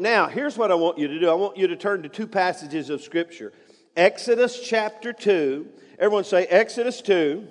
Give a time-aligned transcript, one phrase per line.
[0.00, 2.26] Now, here's what I want you to do I want you to turn to two
[2.26, 3.52] passages of Scripture
[3.94, 5.68] Exodus chapter 2.
[5.98, 7.46] Everyone say Exodus 2,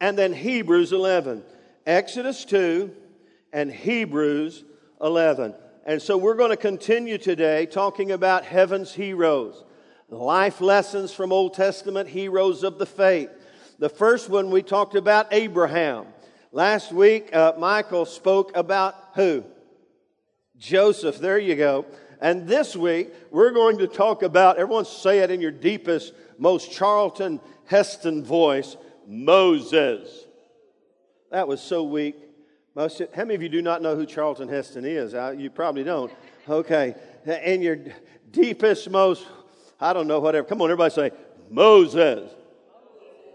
[0.00, 1.42] and then Hebrews 11.
[1.84, 2.94] Exodus 2
[3.52, 4.62] and Hebrews
[5.00, 5.54] 11.
[5.84, 9.64] And so we're going to continue today talking about heaven's heroes,
[10.08, 13.30] life lessons from Old Testament heroes of the faith.
[13.80, 16.06] The first one we talked about Abraham.
[16.52, 19.42] Last week, uh, Michael spoke about who?
[20.58, 21.18] Joseph.
[21.18, 21.86] There you go.
[22.20, 26.72] And this week, we're going to talk about, everyone say it in your deepest, most
[26.72, 28.76] Charlton Heston voice,
[29.06, 30.26] Moses.
[31.30, 32.16] That was so weak.
[32.74, 35.14] Most, how many of you do not know who Charlton Heston is?
[35.14, 36.12] Uh, you probably don't.
[36.48, 36.94] Okay.
[37.44, 37.78] In your
[38.30, 39.26] deepest, most,
[39.80, 40.46] I don't know, whatever.
[40.46, 41.10] Come on, everybody say,
[41.50, 42.30] Moses.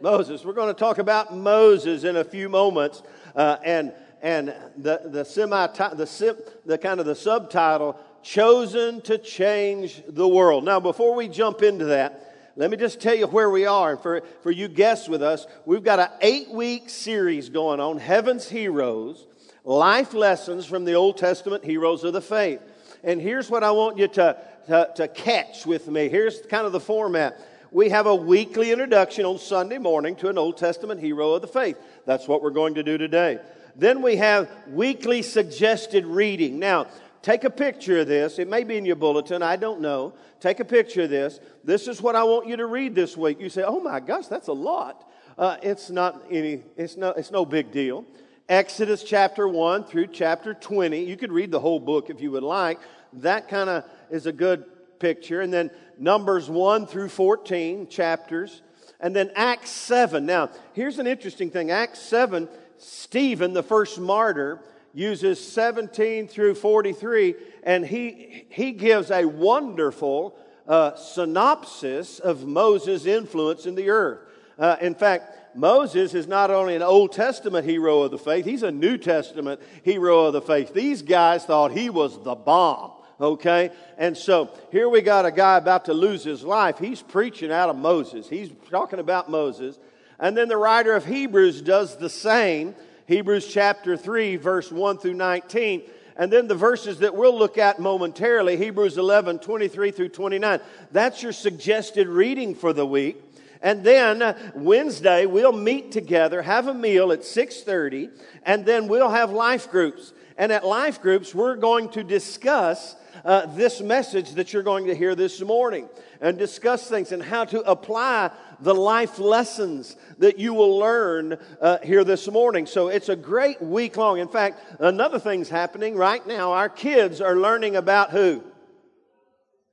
[0.02, 0.44] Moses.
[0.44, 3.02] We're going to talk about Moses in a few moments.
[3.36, 10.02] Uh, and and the, the semi the, the kind of the subtitle chosen to change
[10.08, 10.64] the world.
[10.64, 12.22] Now before we jump into that
[12.56, 13.94] let me just tell you where we are.
[13.94, 17.98] And for, for you guests with us we've got an eight week series going on
[17.98, 19.28] heaven's heroes
[19.66, 22.62] life lessons from the old testament heroes of the faith.
[23.04, 26.08] And here's what i want you to, to, to catch with me.
[26.08, 27.38] Here's kind of the format.
[27.72, 31.48] We have a weekly introduction on sunday morning to an old testament hero of the
[31.50, 31.78] faith.
[32.06, 33.40] That's what we're going to do today
[33.76, 36.60] then we have weekly suggested reading.
[36.60, 36.88] Now,
[37.22, 38.40] take a picture of this.
[38.40, 39.42] It may be in your bulletin.
[39.42, 40.14] I don't know.
[40.40, 41.40] Take a picture of this.
[41.64, 43.40] This is what I want you to read this week.
[43.40, 45.10] You say, oh my gosh, that's a lot.
[45.38, 48.06] Uh, it's not any, it's no, it's no big deal.
[48.50, 51.04] Exodus chapter 1 through chapter 20.
[51.04, 52.80] You could read the whole book if you would like.
[53.14, 54.66] That kind of is a good
[55.00, 55.42] picture.
[55.42, 58.62] And then Numbers 1 through 14 chapters.
[59.00, 60.26] And then Acts 7.
[60.26, 61.72] Now, here's an interesting thing.
[61.72, 62.48] Acts 7
[62.84, 64.60] Stephen, the first martyr,
[64.94, 70.38] uses 17 through 43, and he, he gives a wonderful
[70.68, 74.20] uh, synopsis of Moses' influence in the earth.
[74.58, 78.64] Uh, in fact, Moses is not only an Old Testament hero of the faith, he's
[78.64, 80.74] a New Testament hero of the faith.
[80.74, 82.92] These guys thought he was the bomb.
[83.20, 83.72] Okay?
[83.98, 86.80] And so here we got a guy about to lose his life.
[86.80, 88.28] He's preaching out of Moses.
[88.28, 89.78] He's talking about Moses.
[90.20, 92.76] And then the writer of Hebrews does the same.
[93.08, 95.84] Hebrews chapter 3, verse 1 through 19.
[96.16, 100.60] And then the verses that we'll look at momentarily, Hebrews 11, 23 through 29.
[100.92, 103.22] That's your suggested reading for the week.
[103.62, 108.12] And then uh, Wednesday, we'll meet together, have a meal at 6.30,
[108.46, 110.14] and then we'll have life groups.
[110.38, 114.96] And at life groups, we're going to discuss uh, this message that you're going to
[114.96, 115.88] hear this morning
[116.22, 121.78] and discuss things and how to apply the life lessons that you will learn uh,
[121.84, 122.66] here this morning.
[122.66, 124.20] So it's a great week long.
[124.20, 126.54] In fact, another thing's happening right now.
[126.54, 128.44] Our kids are learning about who?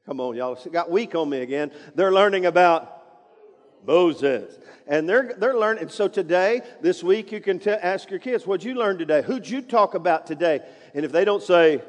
[0.06, 1.71] Come on, y'all got weak on me again.
[1.94, 3.00] They're learning about
[3.87, 4.59] Moses.
[4.87, 5.88] And they're, they're learning.
[5.91, 9.22] So today, this week, you can t- ask your kids, what'd you learn today?
[9.22, 10.61] Who'd you talk about today?
[10.94, 11.81] And if they don't say,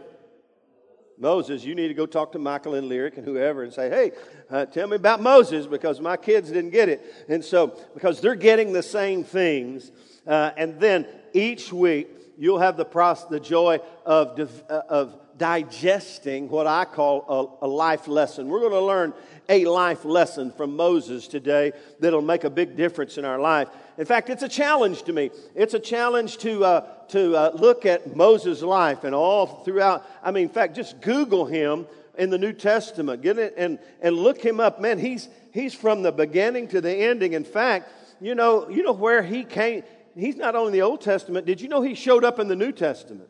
[1.21, 4.11] Moses, you need to go talk to Michael and Lyric and whoever and say, hey,
[4.49, 7.25] uh, tell me about Moses because my kids didn't get it.
[7.29, 9.91] And so, because they're getting the same things.
[10.25, 16.49] Uh, and then each week, you'll have the, process, the joy of, uh, of digesting
[16.49, 18.47] what I call a, a life lesson.
[18.47, 19.13] We're going to learn
[19.47, 23.67] a life lesson from Moses today that'll make a big difference in our life.
[24.01, 25.29] In fact, it's a challenge to me.
[25.53, 30.03] It's a challenge to, uh, to uh, look at Moses' life and all throughout.
[30.23, 31.85] I mean, in fact, just Google him
[32.17, 33.22] in the New Testament.
[33.22, 34.81] Get it and, and look him up.
[34.81, 37.34] Man, he's, he's from the beginning to the ending.
[37.34, 39.84] In fact, you know, you know where he came.
[40.16, 41.45] He's not only in the Old Testament.
[41.45, 43.29] Did you know he showed up in the New Testament?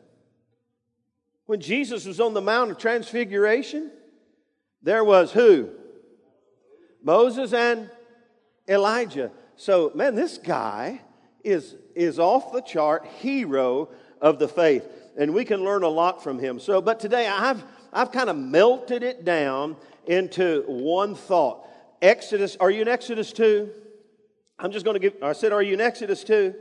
[1.44, 3.90] When Jesus was on the Mount of Transfiguration,
[4.82, 5.68] there was who?
[7.02, 7.90] Moses and
[8.66, 9.32] Elijah.
[9.62, 11.00] So, man, this guy
[11.44, 13.90] is, is off the chart hero
[14.20, 14.84] of the faith.
[15.16, 16.58] And we can learn a lot from him.
[16.58, 17.62] So, but today I've,
[17.92, 21.64] I've kind of melted it down into one thought.
[22.02, 23.70] Exodus, are you in Exodus 2?
[24.58, 26.56] I'm just going to give, I said, are you in Exodus 2?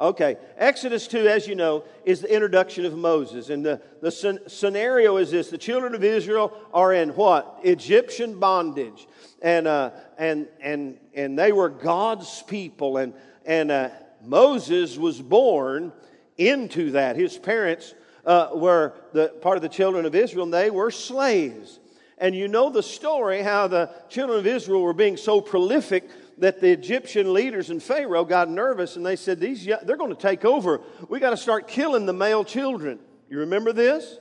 [0.00, 0.36] Okay.
[0.56, 3.50] Exodus 2, as you know, is the introduction of Moses.
[3.50, 4.10] And the, the
[4.48, 7.60] scenario is this the children of Israel are in what?
[7.62, 9.06] Egyptian bondage.
[9.42, 12.96] And, uh, and, and, and they were God's people.
[12.96, 13.12] And,
[13.44, 13.90] and uh,
[14.24, 15.92] Moses was born
[16.38, 17.16] into that.
[17.16, 17.94] His parents
[18.24, 21.80] uh, were the, part of the children of Israel, and they were slaves.
[22.18, 26.60] And you know the story how the children of Israel were being so prolific that
[26.60, 30.44] the Egyptian leaders and Pharaoh got nervous and they said, These, They're going to take
[30.44, 30.80] over.
[31.08, 33.00] We got to start killing the male children.
[33.28, 34.18] You remember this?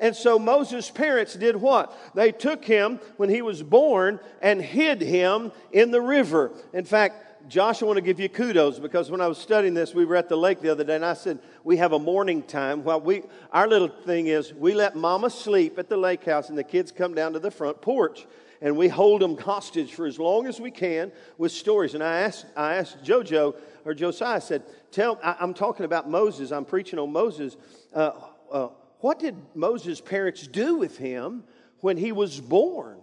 [0.00, 1.96] And so Moses' parents did what?
[2.14, 6.52] They took him when he was born and hid him in the river.
[6.72, 9.94] In fact, Josh, I want to give you kudos because when I was studying this,
[9.94, 12.42] we were at the lake the other day, and I said we have a morning
[12.42, 12.84] time.
[12.84, 16.56] Well, we our little thing is we let Mama sleep at the lake house, and
[16.56, 18.26] the kids come down to the front porch,
[18.60, 21.94] and we hold them hostage for as long as we can with stories.
[21.94, 23.54] And I asked I asked JoJo
[23.84, 26.52] or Josiah, I said, "Tell I, am talking about Moses.
[26.52, 27.56] I'm preaching on Moses.
[27.92, 28.12] Uh,
[28.52, 28.68] uh,
[29.00, 31.44] what did Moses' parents do with him
[31.80, 32.98] when he was born?"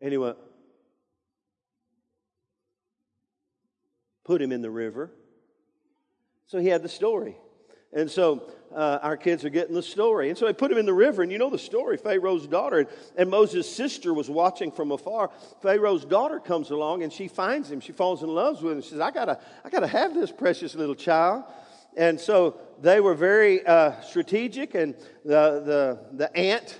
[0.00, 0.36] And he went,
[4.30, 5.10] put him in the river.
[6.46, 7.36] So he had the story.
[7.92, 10.28] And so uh, our kids are getting the story.
[10.28, 11.22] And so they put him in the river.
[11.22, 12.78] And you know the story Pharaoh's daughter.
[12.78, 15.30] And, and Moses' sister was watching from afar.
[15.62, 17.80] Pharaoh's daughter comes along and she finds him.
[17.80, 18.82] She falls in love with him.
[18.82, 21.44] She says, I got to I gotta have this precious little child.
[21.96, 24.74] And so they were very uh, strategic.
[24.74, 24.94] And
[25.24, 26.78] the, the, the aunt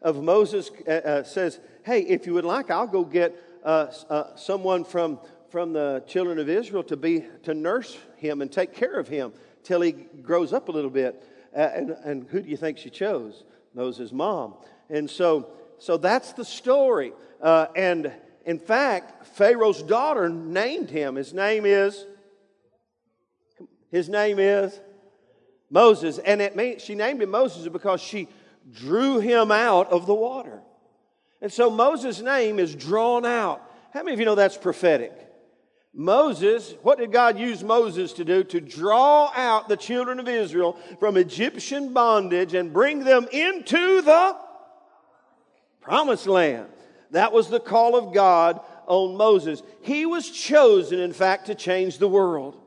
[0.00, 4.36] of Moses uh, uh says, Hey, if you would like, I'll go get uh, uh,
[4.36, 5.18] someone from
[5.52, 9.34] from the children of Israel to be to nurse him and take care of him
[9.62, 11.22] till he grows up a little bit.
[11.52, 13.44] And, and who do you think she chose?
[13.74, 14.54] Moses' mom.
[14.88, 17.12] And so, so that's the story.
[17.42, 18.10] Uh, and
[18.46, 21.16] in fact, Pharaoh's daughter named him.
[21.16, 22.06] His name is.
[23.92, 24.80] His name is
[25.70, 28.26] Moses, and it means she named him Moses because she
[28.72, 30.62] drew him out of the water.
[31.42, 33.62] And so Moses' name is drawn out.
[33.92, 35.12] How many of you know that's prophetic?
[35.94, 38.42] Moses, what did God use Moses to do?
[38.44, 44.36] To draw out the children of Israel from Egyptian bondage and bring them into the
[45.82, 46.68] promised land.
[47.10, 49.62] That was the call of God on Moses.
[49.82, 52.61] He was chosen, in fact, to change the world.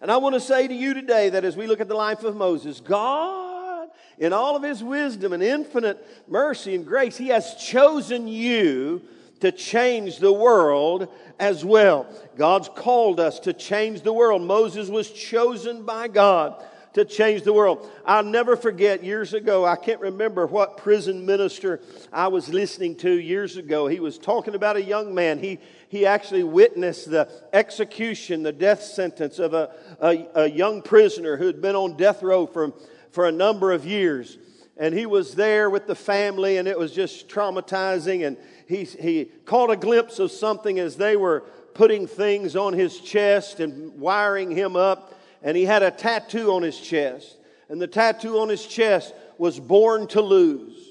[0.00, 2.22] And I want to say to you today that as we look at the life
[2.22, 7.54] of Moses, God, in all of his wisdom and infinite mercy and grace, he has
[7.54, 9.02] chosen you
[9.40, 11.08] to change the world
[11.38, 12.06] as well.
[12.36, 14.42] God's called us to change the world.
[14.42, 16.62] Moses was chosen by God
[16.94, 17.88] to change the world.
[18.04, 21.80] I'll never forget years ago, I can't remember what prison minister
[22.12, 23.86] I was listening to years ago.
[23.86, 25.38] He was talking about a young man.
[25.38, 29.70] He, he actually witnessed the execution, the death sentence of a,
[30.00, 32.72] a, a young prisoner who had been on death row for,
[33.10, 34.38] for a number of years.
[34.76, 38.26] And he was there with the family, and it was just traumatizing.
[38.26, 38.36] And
[38.66, 41.40] he, he caught a glimpse of something as they were
[41.74, 45.18] putting things on his chest and wiring him up.
[45.42, 47.38] And he had a tattoo on his chest.
[47.68, 50.87] And the tattoo on his chest was born to lose.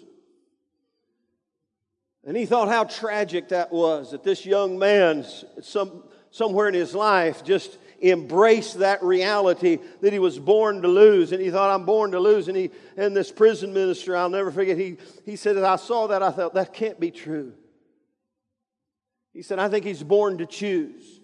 [2.28, 5.26] And he thought how tragic that was that this young man,
[5.62, 11.32] some, somewhere in his life, just embraced that reality that he was born to lose.
[11.32, 12.50] And he thought, I'm born to lose.
[12.50, 16.22] And, he, and this prison minister, I'll never forget, he, he said, I saw that,
[16.22, 17.54] I thought, that can't be true.
[19.34, 21.22] He said, I think he's born to choose.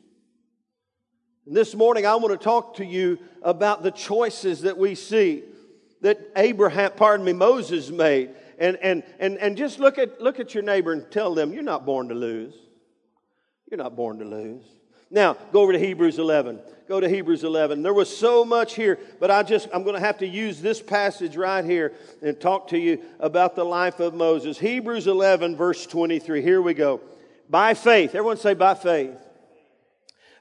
[1.46, 5.44] And this morning, I want to talk to you about the choices that we see
[6.00, 8.30] that Abraham, pardon me, Moses made.
[8.64, 11.64] And, and, and, and just look at, look at your neighbor and tell them, you're
[11.64, 12.54] not born to lose.
[13.70, 14.64] You're not born to lose.
[15.12, 16.62] Now, go over to Hebrews 11.
[16.88, 17.84] Go to Hebrews 11.
[17.84, 20.82] There was so much here, but I just, I'm going to have to use this
[20.82, 24.58] passage right here and talk to you about the life of Moses.
[24.58, 26.42] Hebrews 11, verse 23.
[26.42, 27.02] Here we go.
[27.50, 29.18] By faith, everyone say by faith.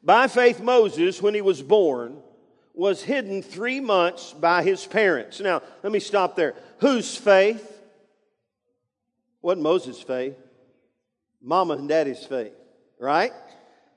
[0.00, 2.18] By faith, Moses, when he was born,
[2.72, 5.40] was hidden three months by his parents.
[5.40, 6.54] Now, let me stop there.
[6.78, 7.71] Whose faith?
[9.42, 10.36] Wasn't Moses' faith.
[11.42, 12.54] Mama and daddy's faith,
[12.98, 13.32] right?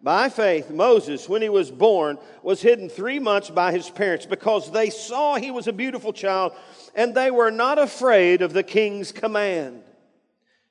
[0.01, 4.71] By faith, Moses, when he was born, was hidden three months by his parents because
[4.71, 6.53] they saw he was a beautiful child
[6.95, 9.83] and they were not afraid of the king's command.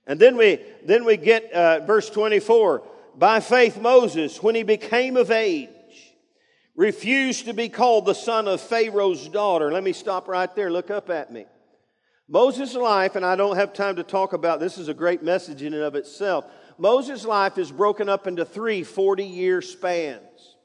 [0.07, 2.83] And then we, then we get uh, verse 24.
[3.17, 5.69] By faith, Moses, when he became of age,
[6.77, 9.73] refused to be called the son of Pharaoh's daughter.
[9.73, 10.71] Let me stop right there.
[10.71, 11.47] Look up at me.
[12.29, 15.63] Moses' life, and I don't have time to talk about this, is a great message
[15.63, 16.47] in and of itself.
[16.79, 20.57] Moses' life is broken up into three 40 year spans.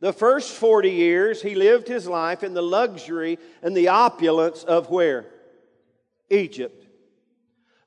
[0.00, 4.90] The first 40 years, he lived his life in the luxury and the opulence of
[4.90, 5.26] where?
[6.30, 6.86] Egypt.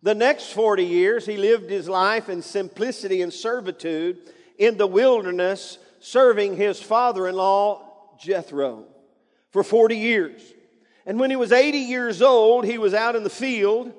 [0.01, 4.17] The next 40 years, he lived his life in simplicity and servitude
[4.57, 8.85] in the wilderness, serving his father in law, Jethro,
[9.51, 10.41] for 40 years.
[11.05, 13.93] And when he was 80 years old, he was out in the field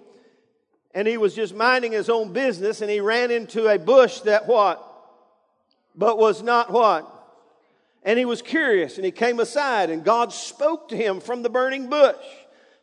[0.94, 4.46] and he was just minding his own business and he ran into a bush that
[4.46, 4.86] what?
[5.94, 7.16] But was not what?
[8.02, 11.50] And he was curious and he came aside and God spoke to him from the
[11.50, 12.16] burning bush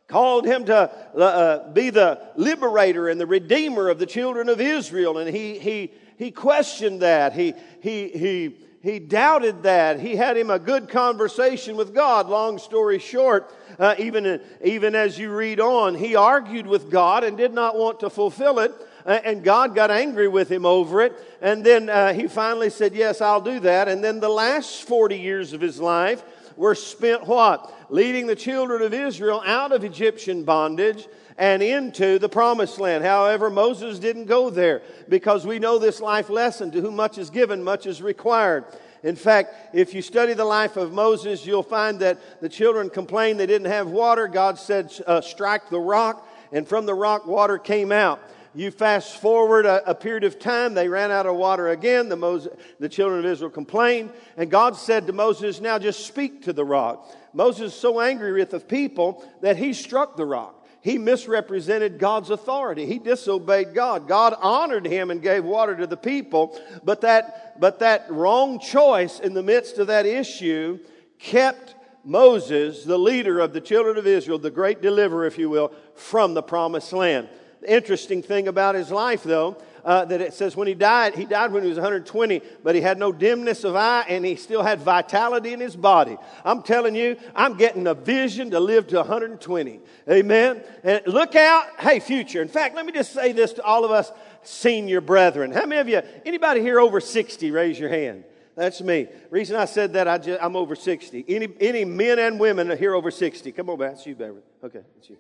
[0.08, 4.62] called him to uh, uh, be the liberator and the redeemer of the children of
[4.62, 5.18] Israel.
[5.18, 7.34] And he, he, he questioned that.
[7.34, 10.00] He, he, he, he doubted that.
[10.00, 12.30] He had him a good conversation with God.
[12.30, 17.36] Long story short, uh, even, even as you read on, he argued with God and
[17.36, 18.72] did not want to fulfill it.
[19.06, 21.16] And God got angry with him over it.
[21.42, 23.88] And then uh, he finally said, Yes, I'll do that.
[23.88, 26.24] And then the last 40 years of his life
[26.58, 27.74] were spent what?
[27.90, 33.03] Leading the children of Israel out of Egyptian bondage and into the promised land.
[33.03, 37.29] However, Moses didn't go there because we know this life lesson to whom much is
[37.29, 38.65] given, much is required.
[39.03, 43.39] In fact, if you study the life of Moses, you'll find that the children complained
[43.39, 44.27] they didn't have water.
[44.27, 48.20] God said, uh, strike the rock, and from the rock, water came out.
[48.56, 52.10] You fast forward a, a, period of time, they ran out of water again.
[52.10, 56.41] The, Moses, the children of Israel complained, and God said to Moses, Now just speak
[56.44, 57.08] to the rock.
[57.34, 62.30] Moses was so angry with the people that he struck the rock he misrepresented God's
[62.30, 62.86] authority.
[62.86, 64.08] He disobeyed God.
[64.08, 69.20] God honored him and gave water to the people, but that, but that wrong choice
[69.20, 70.80] in the midst of that issue
[71.20, 75.74] kept Moses, the leader of the children of Israel, the great deliverer, if you will,
[75.94, 77.28] from the promised land.
[77.60, 81.24] The interesting thing about his life, though, uh, that it says when he died, he
[81.24, 84.62] died when he was 120, but he had no dimness of eye and he still
[84.62, 86.17] had vitality in his body.
[86.44, 89.79] I'm telling you, I'm getting a vision to live to 120.
[90.12, 90.62] Amen.
[90.84, 92.41] And look out, hey, future.
[92.41, 94.12] In fact, let me just say this to all of us
[94.44, 95.53] senior brethren.
[95.53, 98.25] How many of you, anybody here over 60, raise your hand?
[98.58, 99.08] That's me.
[99.29, 101.24] Reason I said that, I just, I'm over 60.
[101.29, 103.53] Any, any men and women here over 60?
[103.53, 104.41] Come on, that's you, Beverly.
[104.62, 105.17] Okay, that's you.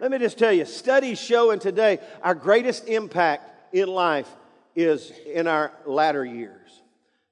[0.00, 4.28] Let me just tell you, studies show in today our greatest impact in life
[4.74, 6.82] is in our latter years.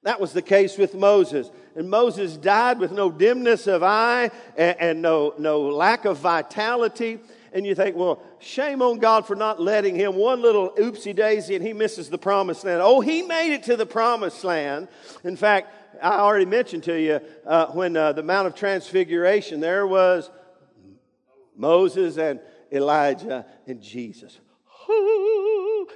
[0.03, 1.49] That was the case with Moses.
[1.75, 7.19] And Moses died with no dimness of eye and, and no, no lack of vitality.
[7.51, 11.55] And you think, well, shame on God for not letting him one little oopsie daisy
[11.55, 12.81] and he misses the promised land.
[12.81, 14.87] Oh, he made it to the promised land.
[15.23, 19.85] In fact, I already mentioned to you uh, when uh, the Mount of Transfiguration, there
[19.85, 20.29] was
[21.57, 22.39] Moses and
[22.71, 24.39] Elijah and Jesus.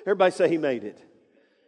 [0.02, 1.00] Everybody say he made it.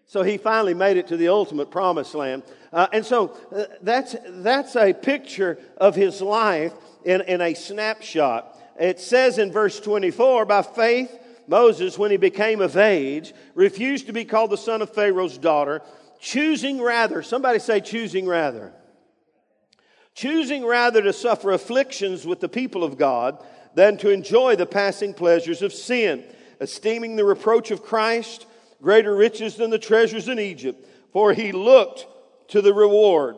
[0.08, 2.44] So he finally made it to the ultimate promised land.
[2.72, 8.56] Uh, and so uh, that's, that's a picture of his life in, in a snapshot.
[8.80, 11.18] It says in verse 24, by faith,
[11.48, 15.82] Moses, when he became of age, refused to be called the son of Pharaoh's daughter,
[16.20, 18.74] choosing rather, somebody say choosing rather,
[20.14, 23.44] choosing rather to suffer afflictions with the people of God
[23.76, 26.24] than to enjoy the passing pleasures of sin,
[26.60, 28.46] esteeming the reproach of Christ
[28.82, 32.06] greater riches than the treasures in Egypt, for he looked
[32.50, 33.36] to the reward.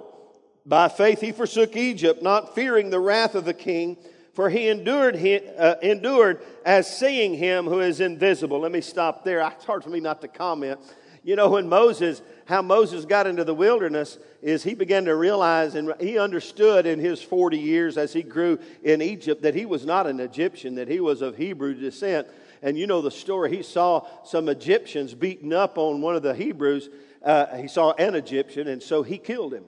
[0.66, 3.98] By faith he forsook Egypt, not fearing the wrath of the king,
[4.34, 8.60] for he endured, uh, endured as seeing him who is invisible.
[8.60, 9.40] Let me stop there.
[9.40, 10.80] It's hard for me not to comment.
[11.24, 15.76] You know, when Moses, how Moses got into the wilderness is he began to realize
[15.76, 19.86] and he understood in his 40 years as he grew in Egypt that he was
[19.86, 22.28] not an Egyptian, that he was of Hebrew descent.
[22.62, 23.56] And you know the story.
[23.56, 26.90] He saw some Egyptians beating up on one of the Hebrews.
[27.24, 29.66] Uh, he saw an Egyptian, and so he killed him.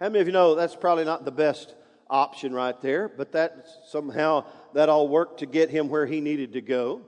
[0.00, 1.74] How many of you know that's probably not the best
[2.10, 4.44] option right there, but that somehow
[4.74, 7.02] that all worked to get him where he needed to go.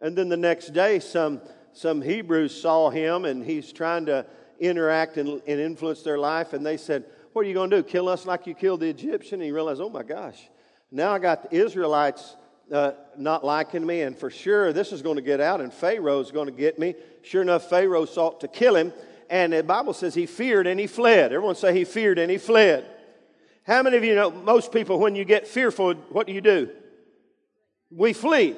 [0.00, 1.40] And then the next day, some
[1.72, 4.26] some Hebrews saw him and he's trying to
[4.60, 6.52] interact and, and influence their life.
[6.52, 7.82] And they said, What are you going to do?
[7.82, 9.40] Kill us like you killed the Egyptian?
[9.40, 10.40] And he realized, Oh my gosh,
[10.90, 12.36] now I got the Israelites
[12.72, 14.02] uh, not liking me.
[14.02, 16.94] And for sure, this is going to get out and Pharaoh's going to get me.
[17.22, 18.92] Sure enough, Pharaoh sought to kill him.
[19.30, 21.32] And the Bible says he feared and he fled.
[21.32, 22.84] Everyone say he feared and he fled.
[23.66, 26.70] How many of you know most people, when you get fearful, what do you do?
[27.90, 28.56] We flee.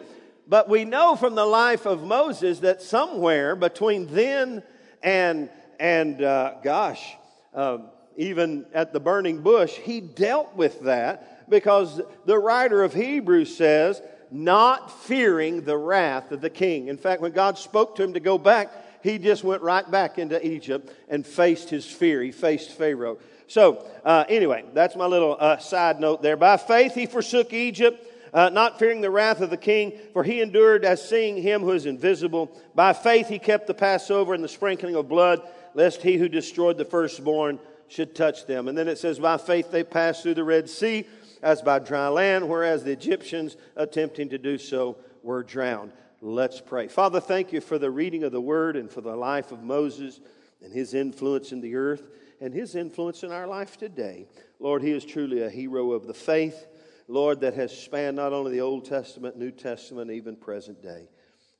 [0.48, 4.62] But we know from the life of Moses that somewhere between then
[5.02, 5.48] and,
[5.78, 7.14] and uh, gosh,
[7.54, 7.78] uh,
[8.16, 14.00] even at the burning bush, he dealt with that because the writer of Hebrews says,
[14.30, 16.88] not fearing the wrath of the king.
[16.88, 18.72] In fact, when God spoke to him to go back,
[19.02, 22.22] he just went right back into Egypt and faced his fear.
[22.22, 23.18] He faced Pharaoh.
[23.46, 26.36] So, uh, anyway, that's my little uh, side note there.
[26.36, 30.40] By faith, he forsook Egypt uh, not fearing the wrath of the king, for he
[30.40, 32.54] endured as seeing him who is invisible.
[32.74, 35.40] By faith he kept the Passover and the sprinkling of blood,
[35.74, 38.66] lest he who destroyed the firstborn should touch them.
[38.66, 41.06] And then it says, By faith they passed through the Red Sea
[41.46, 45.92] as by dry land, whereas the Egyptians, attempting to do so, were drowned.
[46.20, 46.88] Let's pray.
[46.88, 50.18] Father, thank you for the reading of the word and for the life of Moses
[50.60, 52.10] and his influence in the earth
[52.40, 54.26] and his influence in our life today.
[54.58, 56.66] Lord, he is truly a hero of the faith.
[57.06, 61.08] Lord, that has spanned not only the Old Testament, New Testament, even present day.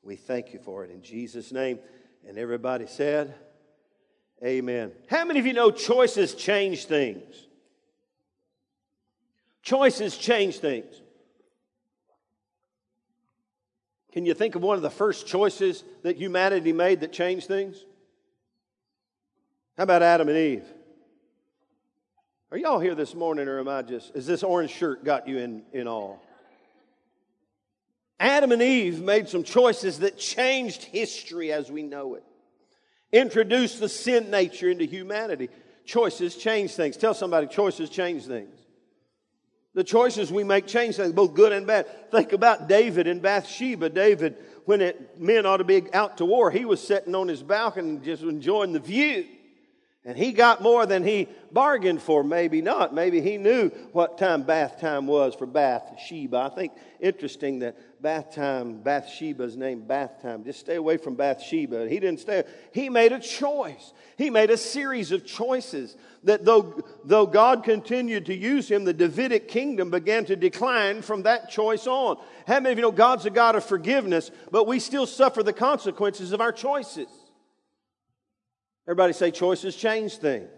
[0.02, 1.78] We thank you for it in Jesus' name.
[2.26, 3.36] And everybody said,
[4.44, 4.90] Amen.
[5.08, 7.45] How many of you know choices change things?
[9.66, 11.02] Choices change things.
[14.12, 17.84] Can you think of one of the first choices that humanity made that changed things?
[19.76, 20.64] How about Adam and Eve?
[22.52, 25.38] Are y'all here this morning, or am I just, is this orange shirt got you
[25.38, 26.14] in, in awe?
[28.20, 32.22] Adam and Eve made some choices that changed history as we know it,
[33.10, 35.48] introduced the sin nature into humanity.
[35.84, 36.96] Choices change things.
[36.96, 38.65] Tell somebody, choices change things.
[39.76, 42.10] The choices we make change things, both good and bad.
[42.10, 43.90] Think about David and Bathsheba.
[43.90, 47.42] David, when it, men ought to be out to war, he was sitting on his
[47.42, 49.26] balcony just enjoying the view.
[50.06, 52.94] And he got more than he bargained for, maybe not.
[52.94, 56.36] Maybe he knew what time bath time was for Bathsheba.
[56.36, 60.44] I think interesting that bath time, Bathsheba's name bath time.
[60.44, 61.88] Just stay away from Bathsheba.
[61.88, 62.44] He didn't stay.
[62.72, 63.92] He made a choice.
[64.16, 68.94] He made a series of choices that though, though God continued to use him, the
[68.94, 72.16] Davidic kingdom began to decline from that choice on.
[72.46, 75.52] How many of you know God's a God of forgiveness, but we still suffer the
[75.52, 77.08] consequences of our choices?
[78.86, 80.48] Everybody say choices change things.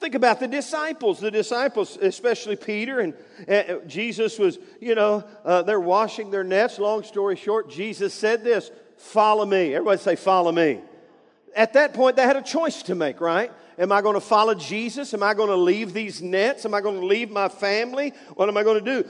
[0.00, 1.20] Think about the disciples.
[1.20, 3.14] The disciples, especially Peter and
[3.48, 6.80] uh, Jesus, was, you know, uh, they're washing their nets.
[6.80, 9.74] Long story short, Jesus said this Follow me.
[9.74, 10.80] Everybody say, Follow me.
[11.54, 13.52] At that point, they had a choice to make, right?
[13.78, 15.14] Am I going to follow Jesus?
[15.14, 16.64] Am I going to leave these nets?
[16.66, 18.12] Am I going to leave my family?
[18.34, 19.08] What am I going to do?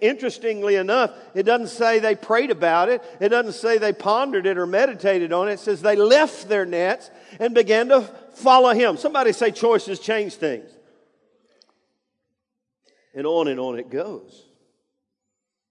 [0.00, 3.02] interestingly enough, it doesn't say they prayed about it.
[3.20, 5.54] It doesn't say they pondered it or meditated on it.
[5.54, 8.02] It says they left their nets and began to
[8.34, 8.96] follow him.
[8.96, 10.70] Somebody say choices change things.
[13.14, 14.44] And on and on it goes.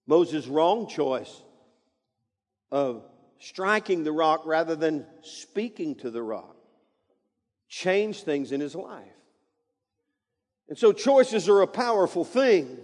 [0.08, 1.42] Moses' wrong choice
[2.72, 3.04] of
[3.40, 6.56] striking the rock rather than speaking to the rock
[7.72, 9.08] changed things in his life.
[10.68, 12.78] And so choices are a powerful thing.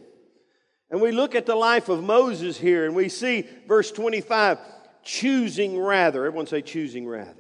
[0.90, 4.58] And we look at the life of Moses here and we see verse 25
[5.04, 6.26] choosing rather.
[6.26, 7.34] Everyone say choosing rather.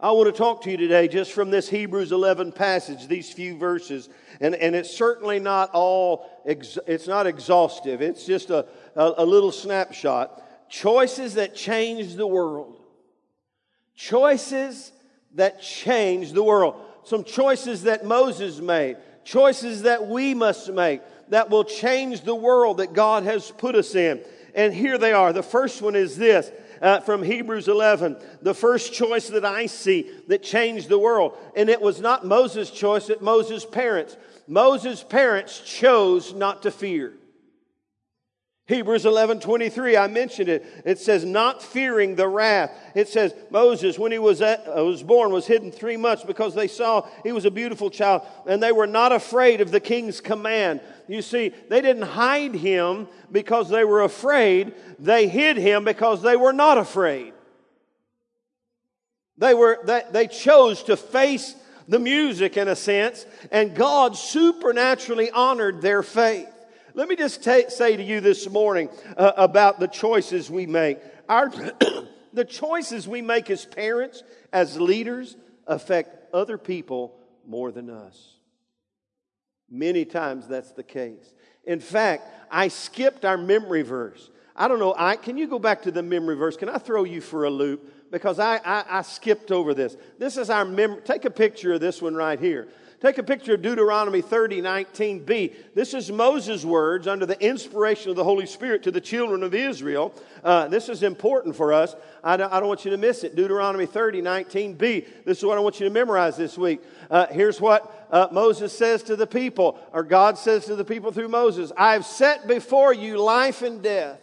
[0.00, 3.56] I want to talk to you today just from this Hebrews 11 passage, these few
[3.58, 4.08] verses.
[4.40, 8.00] And, and it's certainly not all, it's not exhaustive.
[8.00, 8.66] It's just a,
[8.96, 10.42] a, a little snapshot.
[10.70, 12.80] Choices that change the world.
[13.94, 14.92] Choices
[15.34, 16.76] that changed the world.
[17.04, 22.76] Some choices that Moses made, choices that we must make that will change the world
[22.76, 24.22] that God has put us in.
[24.54, 25.32] And here they are.
[25.32, 26.50] The first one is this
[26.82, 28.18] uh, from Hebrews 11.
[28.42, 31.36] The first choice that I see that changed the world.
[31.56, 34.16] And it was not Moses' choice, it Moses' parents.
[34.46, 37.14] Moses' parents chose not to fear.
[38.68, 40.64] Hebrews 11 23, I mentioned it.
[40.84, 42.70] It says, not fearing the wrath.
[42.94, 46.54] It says, Moses, when he was, at, uh, was born, was hidden three months because
[46.54, 50.20] they saw he was a beautiful child, and they were not afraid of the king's
[50.20, 50.80] command.
[51.08, 56.36] You see, they didn't hide him because they were afraid, they hid him because they
[56.36, 57.32] were not afraid.
[59.38, 61.56] They, were, they, they chose to face
[61.88, 66.51] the music in a sense, and God supernaturally honored their faith.
[66.94, 70.98] Let me just t- say to you this morning uh, about the choices we make.
[71.28, 71.48] Our,
[72.32, 77.14] the choices we make as parents, as leaders, affect other people
[77.46, 78.34] more than us.
[79.70, 81.32] Many times that's the case.
[81.64, 84.30] In fact, I skipped our memory verse.
[84.54, 84.94] I don't know.
[84.96, 86.58] I, can you go back to the memory verse?
[86.58, 88.10] Can I throw you for a loop?
[88.10, 89.96] Because I, I, I skipped over this.
[90.18, 91.00] This is our memory.
[91.02, 92.68] Take a picture of this one right here.
[93.02, 95.54] Take a picture of Deuteronomy 30, 19b.
[95.74, 99.54] This is Moses' words under the inspiration of the Holy Spirit to the children of
[99.54, 100.14] Israel.
[100.44, 101.96] Uh, this is important for us.
[102.22, 103.34] I don't, I don't, want you to miss it.
[103.34, 105.24] Deuteronomy 30, 19b.
[105.24, 106.80] This is what I want you to memorize this week.
[107.10, 111.10] Uh, here's what uh, Moses says to the people, or God says to the people
[111.10, 114.20] through Moses I have set before you life and death,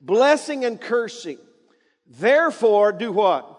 [0.00, 1.38] blessing and cursing.
[2.06, 3.57] Therefore, do what?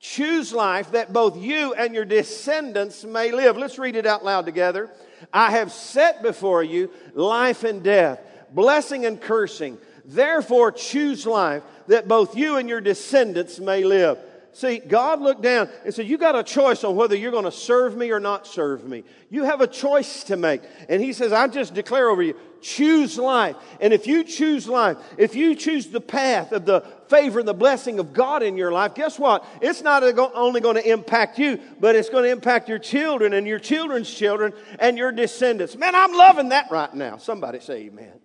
[0.00, 3.58] Choose life that both you and your descendants may live.
[3.58, 4.88] Let's read it out loud together.
[5.30, 8.18] I have set before you life and death,
[8.50, 9.76] blessing and cursing.
[10.06, 14.18] Therefore, choose life that both you and your descendants may live.
[14.52, 17.52] See, God looked down and said, You got a choice on whether you're going to
[17.52, 19.04] serve me or not serve me.
[19.28, 20.62] You have a choice to make.
[20.88, 23.56] And He says, I just declare over you, choose life.
[23.80, 27.54] And if you choose life, if you choose the path of the favor and the
[27.54, 29.44] blessing of God in your life, guess what?
[29.60, 30.02] It's not
[30.34, 34.12] only going to impact you, but it's going to impact your children and your children's
[34.12, 35.76] children and your descendants.
[35.76, 37.16] Man, I'm loving that right now.
[37.18, 38.20] Somebody say amen.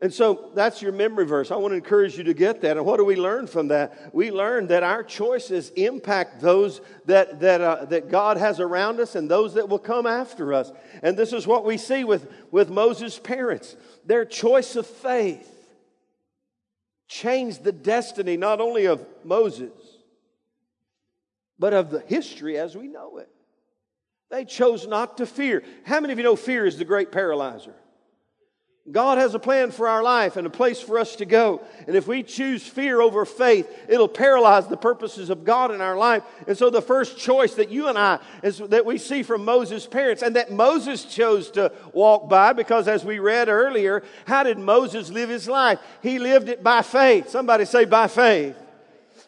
[0.00, 1.50] And so that's your memory verse.
[1.50, 2.76] I want to encourage you to get that.
[2.76, 4.14] And what do we learn from that?
[4.14, 9.16] We learn that our choices impact those that, that, uh, that God has around us
[9.16, 10.70] and those that will come after us.
[11.02, 13.76] And this is what we see with, with Moses' parents.
[14.06, 15.52] Their choice of faith
[17.08, 19.72] changed the destiny not only of Moses,
[21.58, 23.28] but of the history as we know it.
[24.30, 25.64] They chose not to fear.
[25.84, 27.74] How many of you know fear is the great paralyzer?
[28.90, 31.60] God has a plan for our life and a place for us to go.
[31.86, 35.96] And if we choose fear over faith, it'll paralyze the purposes of God in our
[35.96, 36.22] life.
[36.46, 39.86] And so the first choice that you and I, is that we see from Moses'
[39.86, 44.58] parents and that Moses chose to walk by, because as we read earlier, how did
[44.58, 45.78] Moses live his life?
[46.02, 47.28] He lived it by faith.
[47.28, 48.56] Somebody say by faith.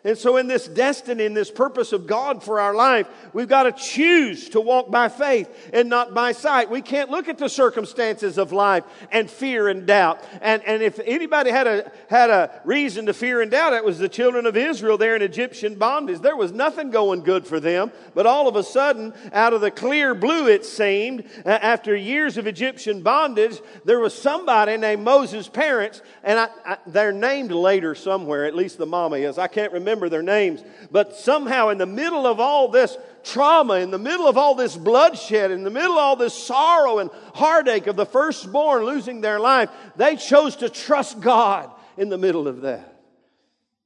[0.03, 3.65] And so, in this destiny, in this purpose of God for our life, we've got
[3.65, 6.71] to choose to walk by faith and not by sight.
[6.71, 10.25] We can't look at the circumstances of life and fear and doubt.
[10.41, 13.99] And, and if anybody had a, had a reason to fear and doubt, it was
[13.99, 16.21] the children of Israel there in Egyptian bondage.
[16.21, 17.93] There was nothing going good for them.
[18.15, 22.47] But all of a sudden, out of the clear blue, it seemed, after years of
[22.47, 28.47] Egyptian bondage, there was somebody named Moses' parents, and I, I, they're named later somewhere,
[28.47, 29.37] at least the mama is.
[29.37, 30.63] I can't remember remember their names.
[30.91, 34.77] But somehow, in the middle of all this trauma, in the middle of all this
[34.77, 39.41] bloodshed, in the middle of all this sorrow and heartache of the firstborn losing their
[39.41, 43.03] life, they chose to trust God in the middle of that.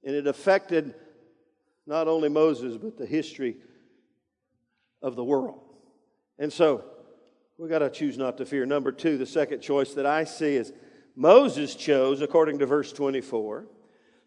[0.04, 0.94] And it affected
[1.86, 3.56] not only Moses, but the history
[5.00, 5.60] of the world.
[6.38, 6.84] And so,
[7.56, 8.66] we got to choose not to fear.
[8.66, 10.72] Number two, the second choice that I see is
[11.16, 13.66] Moses chose, according to verse 24,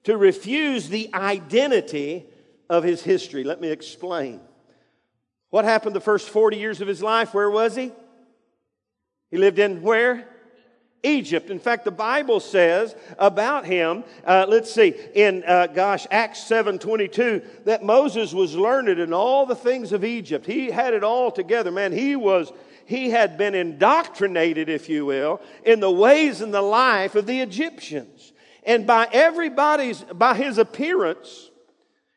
[0.08, 2.26] to refuse the identity
[2.70, 3.44] of his history.
[3.44, 4.40] Let me explain.
[5.50, 7.34] What happened the first 40 years of his life?
[7.34, 7.92] Where was he?
[9.30, 10.26] He lived in where?
[11.04, 11.50] Egypt.
[11.50, 17.66] In fact, the Bible says about him, uh, let's see, in, uh, gosh, Acts 7.22,
[17.66, 20.46] that Moses was learned in all the things of Egypt.
[20.46, 21.70] He had it all together.
[21.70, 22.54] Man, he was,
[22.86, 27.42] he had been indoctrinated, if you will, in the ways and the life of the
[27.42, 28.32] Egyptians.
[28.68, 31.50] And by everybody's, by his appearance,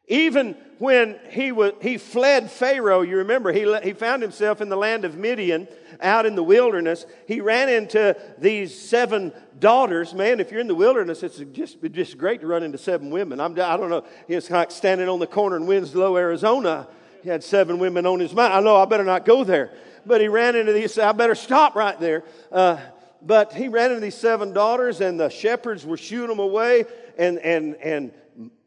[0.09, 4.77] even when he, was, he fled Pharaoh, you remember, he, he found himself in the
[4.77, 5.69] land of Midian,
[6.03, 7.07] out in the wilderness.
[7.29, 10.13] He ran into these seven daughters.
[10.13, 13.39] Man, if you're in the wilderness, it's just, just great to run into seven women.
[13.39, 16.89] I'm, I don't know, it's like standing on the corner in Winslow, Arizona.
[17.23, 18.53] He had seven women on his mind.
[18.53, 19.71] I know I better not go there.
[20.05, 22.25] But he ran into these, I better stop right there.
[22.51, 22.79] Uh,
[23.23, 26.85] but he ran into these seven daughters, and the shepherds were shooing them away.
[27.19, 28.13] And, and, and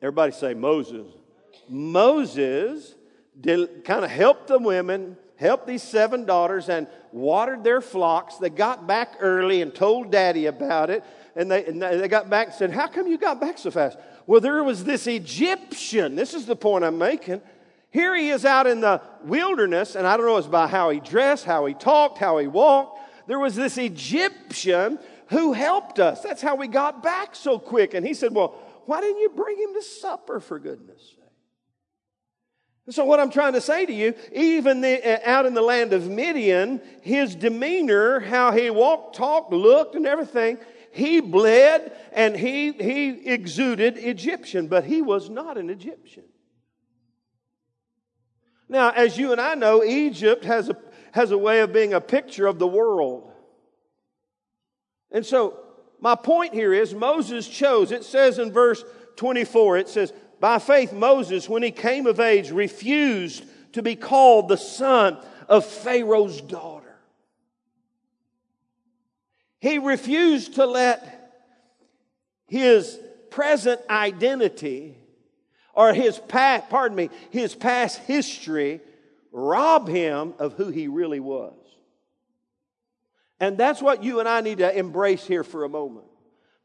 [0.01, 1.07] everybody say, Moses.
[1.67, 2.95] Moses
[3.41, 8.37] kind of helped the women, helped these seven daughters, and watered their flocks.
[8.37, 11.03] They got back early and told daddy about it.
[11.35, 13.97] And they, and they got back and said, How come you got back so fast?
[14.27, 16.15] Well, there was this Egyptian.
[16.15, 17.41] This is the point I'm making.
[17.89, 20.99] Here he is out in the wilderness, and I don't know it's by how he
[20.99, 26.21] dressed, how he talked, how he walked there was this Egyptian who helped us.
[26.21, 27.93] That's how we got back so quick.
[27.93, 28.55] And he said, Well,
[28.85, 31.19] why didn't you bring him to supper for goodness sake?
[32.89, 35.93] So, what I'm trying to say to you, even the, uh, out in the land
[35.93, 40.57] of Midian, his demeanor, how he walked, talked, looked, and everything,
[40.91, 46.25] he bled and he, he exuded Egyptian, but he was not an Egyptian.
[48.67, 50.77] Now, as you and I know, Egypt has a,
[51.13, 53.31] has a way of being a picture of the world.
[55.11, 55.59] And so,
[55.99, 58.83] my point here is Moses chose, it says in verse
[59.15, 64.47] 24, it says, By faith, Moses, when he came of age, refused to be called
[64.47, 66.95] the son of Pharaoh's daughter.
[69.59, 71.43] He refused to let
[72.47, 72.99] his
[73.29, 74.97] present identity
[75.75, 78.81] or his past, pardon me, his past history
[79.33, 81.53] rob him of who he really was.
[83.39, 86.05] And that's what you and I need to embrace here for a moment.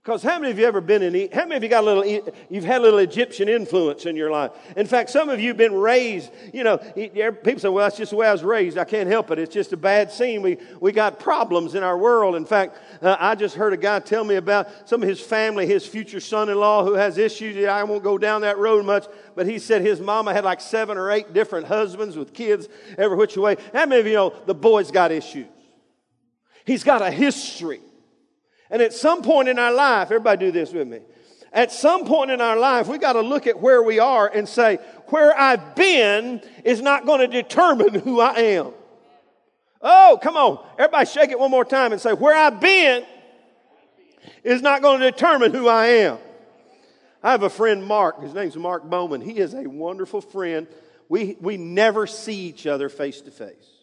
[0.05, 2.33] Because how many of you ever been in, how many of you got a little,
[2.49, 4.53] you've had a little Egyptian influence in your life?
[4.75, 8.11] In fact, some of you have been raised, you know, people say, well, that's just
[8.11, 8.79] the way I was raised.
[8.79, 9.39] I can't help it.
[9.39, 10.41] It's just a bad scene.
[10.41, 12.37] We, we got problems in our world.
[12.37, 15.67] In fact, uh, I just heard a guy tell me about some of his family,
[15.67, 17.63] his future son-in-law who has issues.
[17.67, 20.97] I won't go down that road much, but he said his mama had like seven
[20.97, 23.57] or eight different husbands with kids every which way.
[23.75, 25.49] How many of you know the boy's got issues?
[26.65, 27.81] He's got a history.
[28.71, 31.01] And at some point in our life, everybody do this with me.
[31.53, 34.47] At some point in our life, we got to look at where we are and
[34.47, 34.77] say,
[35.07, 38.73] where I've been is not going to determine who I am.
[39.81, 40.65] Oh, come on.
[40.79, 43.05] Everybody shake it one more time and say, where I've been
[44.45, 46.19] is not going to determine who I am.
[47.23, 48.21] I have a friend, Mark.
[48.21, 49.23] His name's Mark Bowman.
[49.23, 50.67] He is a wonderful friend.
[51.09, 53.78] We, we never see each other face to face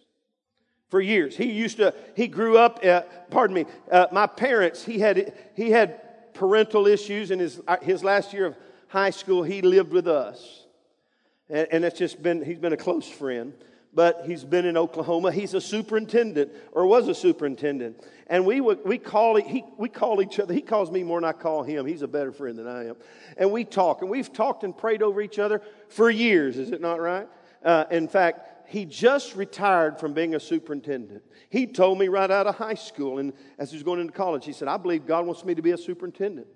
[0.89, 1.35] for years.
[1.35, 5.71] He used to, he grew up, uh, pardon me, uh, my parents, he had, he
[5.71, 9.43] had parental issues in his, uh, his last year of high school.
[9.43, 10.65] He lived with us.
[11.49, 13.53] And, and it's just been, he's been a close friend.
[13.93, 15.31] But he's been in Oklahoma.
[15.31, 18.03] He's a superintendent, or was a superintendent.
[18.27, 21.31] And we, we, call, he, we call each other, he calls me more than I
[21.31, 21.85] call him.
[21.85, 22.97] He's a better friend than I am.
[23.37, 26.81] And we talk, and we've talked and prayed over each other for years, is it
[26.81, 27.25] not right?
[27.63, 31.23] Uh, in fact, he just retired from being a superintendent.
[31.49, 34.45] He told me right out of high school, and as he was going into college,
[34.45, 36.47] he said, I believe God wants me to be a superintendent.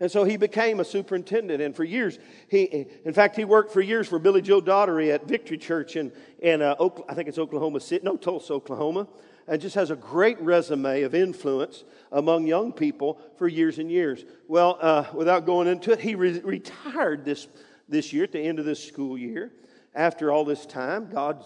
[0.00, 1.62] And so he became a superintendent.
[1.62, 2.18] And for years,
[2.48, 6.12] he, in fact, he worked for years for Billy Joe Daugherty at Victory Church in,
[6.40, 6.74] in uh,
[7.08, 9.06] I think it's Oklahoma City, no, Tulsa, Oklahoma.
[9.46, 14.24] And just has a great resume of influence among young people for years and years.
[14.48, 17.46] Well, uh, without going into it, he re- retired this,
[17.88, 19.52] this year at the end of this school year
[19.94, 21.44] after all this time, God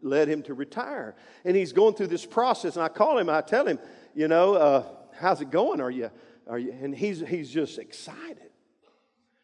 [0.00, 1.14] led him to retire.
[1.44, 2.76] And he's going through this process.
[2.76, 3.78] And I call him, I tell him,
[4.14, 4.84] you know, uh,
[5.18, 5.80] how's it going?
[5.80, 6.10] Are you,
[6.46, 6.72] are you?
[6.72, 8.50] And he's, he's just excited.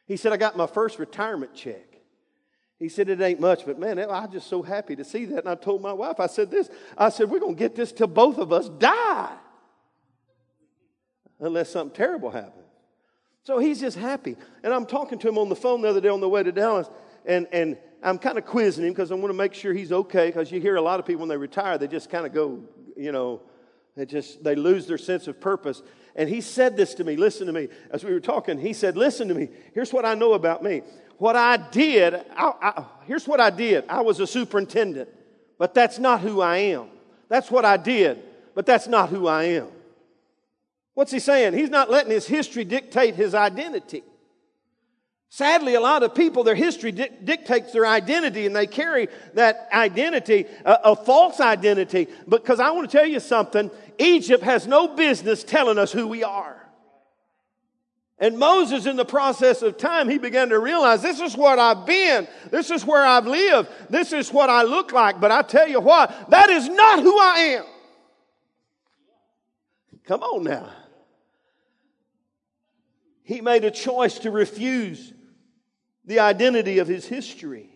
[0.06, 1.88] He said, I got my first retirement check.
[2.78, 5.40] He said, It ain't much, but man, I'm just so happy to see that.
[5.40, 7.92] And I told my wife, I said this, I said, We're going to get this
[7.92, 9.36] till both of us die.
[11.40, 12.64] Unless something terrible happens.
[13.42, 14.36] So he's just happy.
[14.62, 16.52] And I'm talking to him on the phone the other day on the way to
[16.52, 16.88] Dallas,
[17.24, 20.28] and, and I'm kind of quizzing him because I want to make sure he's okay.
[20.28, 22.62] Because you hear a lot of people when they retire, they just kind of go,
[22.96, 23.42] you know,
[23.96, 25.82] they just they lose their sense of purpose.
[26.14, 27.16] And he said this to me.
[27.16, 27.68] Listen to me.
[27.90, 29.48] As we were talking, he said, "Listen to me.
[29.74, 30.82] Here's what I know about me.
[31.18, 32.14] What I did.
[32.14, 33.84] I, I, here's what I did.
[33.88, 35.08] I was a superintendent,
[35.58, 36.88] but that's not who I am.
[37.28, 38.22] That's what I did,
[38.54, 39.68] but that's not who I am."
[40.94, 41.54] What's he saying?
[41.54, 44.02] He's not letting his history dictate his identity.
[45.30, 49.68] Sadly, a lot of people, their history di- dictates their identity and they carry that
[49.72, 52.08] identity, a, a false identity.
[52.26, 56.24] Because I want to tell you something Egypt has no business telling us who we
[56.24, 56.54] are.
[58.20, 61.86] And Moses, in the process of time, he began to realize this is what I've
[61.86, 62.26] been.
[62.50, 63.68] This is where I've lived.
[63.90, 65.20] This is what I look like.
[65.20, 67.64] But I tell you what, that is not who I am.
[70.04, 70.70] Come on now.
[73.22, 75.12] He made a choice to refuse
[76.08, 77.68] the identity of his history.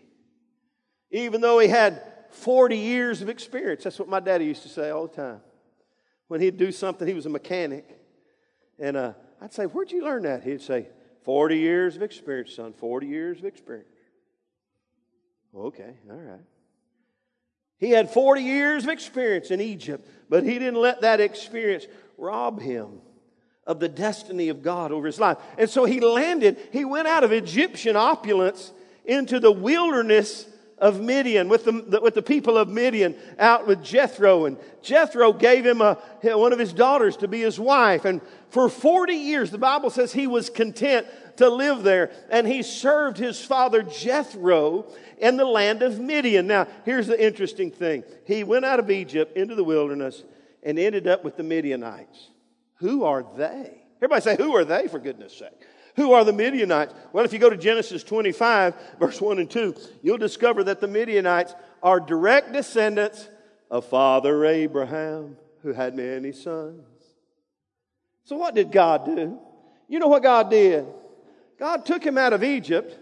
[1.11, 3.83] Even though he had 40 years of experience.
[3.83, 5.41] That's what my daddy used to say all the time.
[6.27, 7.87] When he'd do something, he was a mechanic.
[8.79, 10.43] And uh, I'd say, Where'd you learn that?
[10.43, 10.87] He'd say,
[11.23, 13.87] 40 years of experience, son, 40 years of experience.
[15.55, 16.39] Okay, all right.
[17.77, 21.85] He had 40 years of experience in Egypt, but he didn't let that experience
[22.17, 23.01] rob him
[23.65, 25.37] of the destiny of God over his life.
[25.57, 28.71] And so he landed, he went out of Egyptian opulence
[29.05, 30.47] into the wilderness
[30.77, 34.45] of Midian with the, with the people of Midian out with Jethro.
[34.45, 38.03] And Jethro gave him a, one of his daughters to be his wife.
[38.03, 42.11] And for 40 years, the Bible says he was content to live there.
[42.29, 46.47] And he served his father Jethro in the land of Midian.
[46.47, 48.03] Now, here's the interesting thing.
[48.25, 50.23] He went out of Egypt into the wilderness
[50.63, 52.29] and ended up with the Midianites.
[52.75, 53.81] Who are they?
[53.97, 55.51] Everybody say, Who are they, for goodness sake?
[55.95, 56.93] Who are the Midianites?
[57.11, 60.87] Well, if you go to Genesis 25, verse 1 and 2, you'll discover that the
[60.87, 63.27] Midianites are direct descendants
[63.69, 66.83] of Father Abraham, who had many sons.
[68.25, 69.39] So, what did God do?
[69.87, 70.85] You know what God did?
[71.59, 72.97] God took him out of Egypt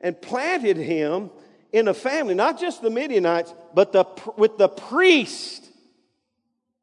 [0.00, 1.30] and planted him
[1.72, 4.04] in a family, not just the Midianites, but the,
[4.36, 5.68] with the priest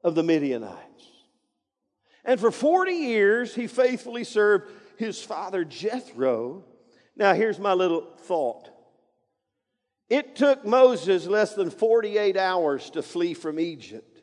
[0.04, 0.95] of the Midianites.
[2.26, 6.64] And for 40 years, he faithfully served his father Jethro.
[7.16, 8.70] Now, here's my little thought.
[10.10, 14.22] It took Moses less than 48 hours to flee from Egypt.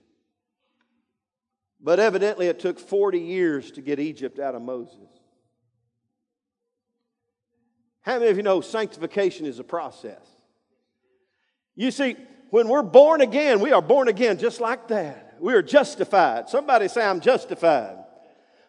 [1.81, 5.09] But evidently, it took 40 years to get Egypt out of Moses.
[8.03, 10.27] How many of you know sanctification is a process?
[11.75, 12.17] You see,
[12.51, 15.32] when we're born again, we are born again just like that.
[15.43, 16.49] We are justified.
[16.49, 17.97] Somebody say, I'm justified.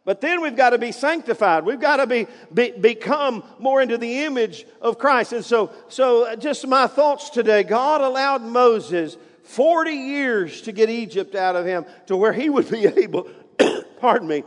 [0.05, 1.65] But then we've got to be sanctified.
[1.65, 5.33] We've got to be, be, become more into the image of Christ.
[5.33, 7.61] And so, so uh, just my thoughts today.
[7.61, 12.71] God allowed Moses 40 years to get Egypt out of him to where he would
[12.71, 13.29] be able,
[13.99, 14.43] pardon me,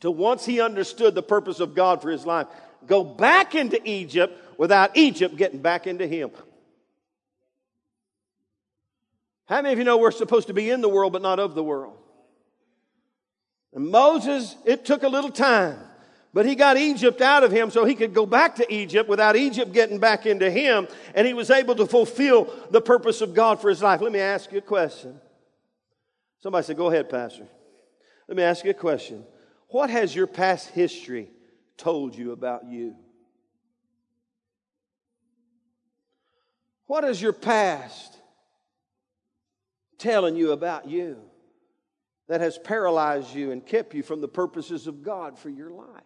[0.00, 2.48] to once he understood the purpose of God for his life,
[2.86, 6.32] go back into Egypt without Egypt getting back into him.
[9.50, 11.56] How many of you know we're supposed to be in the world but not of
[11.56, 11.98] the world?
[13.74, 15.76] And Moses, it took a little time.
[16.32, 19.34] But he got Egypt out of him so he could go back to Egypt without
[19.34, 20.86] Egypt getting back into him,
[21.16, 24.00] and he was able to fulfill the purpose of God for his life.
[24.00, 25.20] Let me ask you a question.
[26.38, 27.48] Somebody said, Go ahead, Pastor.
[28.28, 29.24] Let me ask you a question.
[29.70, 31.28] What has your past history
[31.76, 32.94] told you about you?
[36.86, 38.19] What is your past
[40.00, 41.18] telling you about you
[42.28, 46.02] that has paralyzed you and kept you from the purposes of God for your life?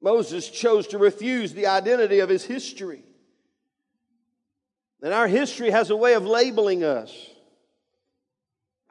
[0.00, 3.02] Moses chose to refuse the identity of his history.
[5.02, 7.12] And our history has a way of labeling us.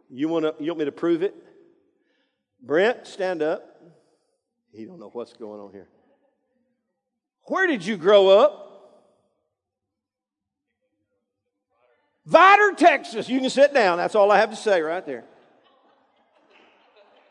[0.09, 1.35] You, wanna, you want me to prove it?
[2.61, 3.81] Brent, stand up.
[4.71, 5.87] He don't know what's going on here.
[7.43, 8.64] Where did you grow up?
[12.29, 13.29] Vidor, Texas.
[13.29, 13.97] You can sit down.
[13.97, 15.25] That's all I have to say right there.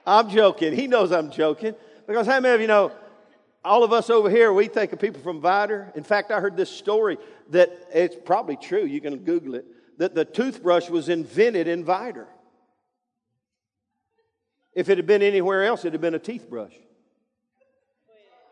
[0.06, 0.74] I'm joking.
[0.74, 1.74] He knows I'm joking.
[2.06, 2.92] Because how many of you know
[3.64, 5.94] all of us over here, we think of people from Vidor.
[5.96, 7.16] In fact, I heard this story
[7.50, 8.84] that it's probably true.
[8.84, 9.64] You can Google it.
[9.98, 12.26] That the toothbrush was invented in Vidor.
[14.74, 16.72] If it had been anywhere else, it'd have been a teeth brush.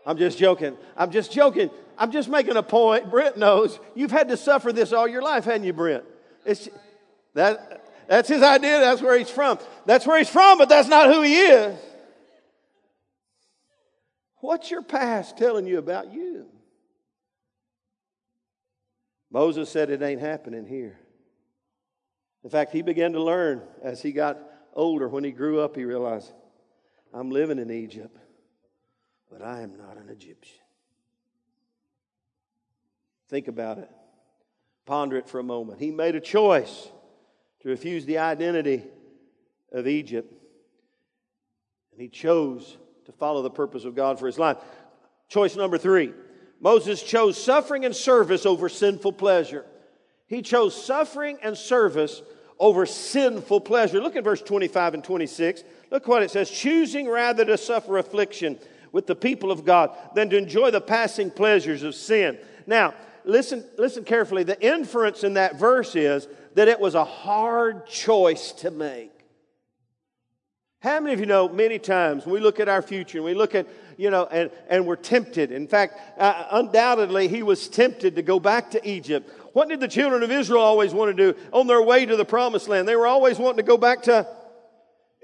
[0.07, 0.76] I'm just joking.
[0.96, 1.70] I'm just joking.
[1.98, 3.11] I'm just making a point.
[3.11, 6.05] Brent knows you've had to suffer this all your life, hadn't you, Brent?
[6.44, 6.68] It's,
[7.35, 8.81] that, that's his idea.
[8.81, 9.59] That's where he's from.
[9.87, 11.78] That's where he's from, but that's not who he is.
[14.38, 16.46] What's your past telling you about you?
[19.31, 20.98] Moses said it ain't happening here.
[22.44, 24.38] In fact, he began to learn as he got
[24.74, 25.09] older.
[25.09, 26.33] When he grew up, he realized,
[27.14, 28.16] I'm living in Egypt,
[29.31, 30.59] but I am not an Egyptian.
[33.28, 33.88] Think about it.
[34.87, 35.81] Ponder it for a moment.
[35.81, 36.88] He made a choice
[37.61, 38.83] to refuse the identity
[39.73, 40.33] of Egypt,
[41.92, 44.59] and he chose to follow the purpose of God for his life.
[45.29, 46.12] Choice number three
[46.61, 49.64] Moses chose suffering and service over sinful pleasure.
[50.27, 52.23] He chose suffering and service
[52.59, 54.01] over sinful pleasure.
[54.01, 55.64] Look at verse 25 and 26.
[55.90, 58.59] Look what it says choosing rather to suffer affliction
[58.92, 62.38] with the people of God than to enjoy the passing pleasures of sin.
[62.66, 64.43] Now, listen, listen carefully.
[64.43, 69.11] The inference in that verse is that it was a hard choice to make.
[70.81, 73.55] How many of you know many times we look at our future and we look
[73.55, 75.53] at, you know, and, and we're tempted?
[75.53, 79.31] In fact, uh, undoubtedly, he was tempted to go back to Egypt.
[79.53, 82.25] What did the children of Israel always want to do on their way to the
[82.25, 82.89] promised land?
[82.89, 84.27] They were always wanting to go back to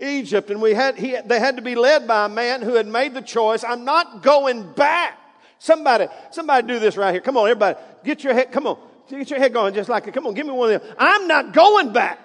[0.00, 2.86] Egypt, and we had, he, they had to be led by a man who had
[2.86, 5.18] made the choice I'm not going back.
[5.58, 7.20] Somebody, somebody do this right here.
[7.20, 7.78] Come on, everybody.
[8.04, 8.78] Get your head, come on.
[9.08, 10.14] Get your head going just like it.
[10.14, 10.94] Come on, give me one of them.
[10.98, 12.20] I'm not going back.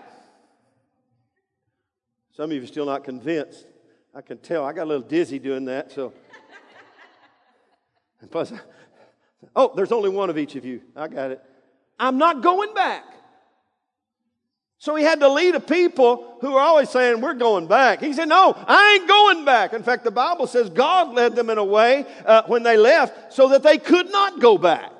[2.35, 3.65] Some of you are still not convinced.
[4.13, 4.65] I can tell.
[4.65, 6.13] I got a little dizzy doing that, so.
[8.21, 8.53] And plus,
[9.53, 10.81] oh, there's only one of each of you.
[10.95, 11.43] I got it.
[11.99, 13.03] I'm not going back.
[14.83, 18.01] So he had to lead a people who are always saying, We're going back.
[18.01, 19.71] He said, No, I ain't going back.
[19.71, 23.31] In fact, the Bible says God led them in a way uh, when they left
[23.31, 24.91] so that they could not go back.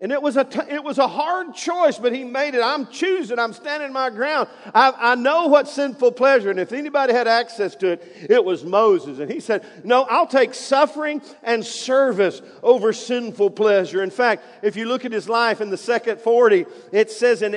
[0.00, 2.62] And it was, a t- it was a hard choice, but he made it.
[2.62, 3.36] I'm choosing.
[3.36, 4.48] I'm standing my ground.
[4.72, 6.50] I, I know what sinful pleasure.
[6.50, 9.18] And if anybody had access to it, it was Moses.
[9.18, 14.00] And he said, No, I'll take suffering and service over sinful pleasure.
[14.00, 17.56] In fact, if you look at his life in the second 40, it says in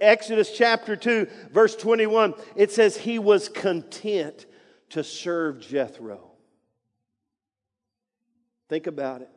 [0.00, 4.46] Exodus chapter 2, verse 21, it says he was content
[4.90, 6.30] to serve Jethro.
[8.70, 9.28] Think about it.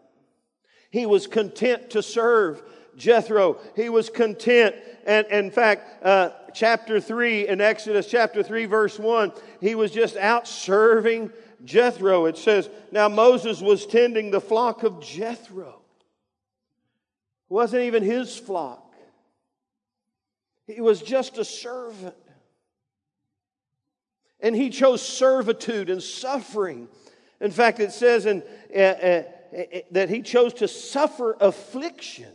[0.95, 2.63] He was content to serve
[2.95, 3.57] Jethro.
[3.75, 4.77] He was content.
[5.05, 9.91] And, and in fact, uh, chapter 3 in Exodus chapter 3, verse 1, he was
[9.91, 11.31] just out serving
[11.65, 12.27] Jethro.
[12.27, 15.81] It says, Now Moses was tending the flock of Jethro.
[17.49, 18.95] It wasn't even his flock,
[20.65, 22.15] he was just a servant.
[24.39, 26.87] And he chose servitude and suffering.
[27.41, 28.43] In fact, it says in,
[28.73, 29.23] uh, uh,
[29.55, 32.27] Eh, eh, that he chose to suffer affliction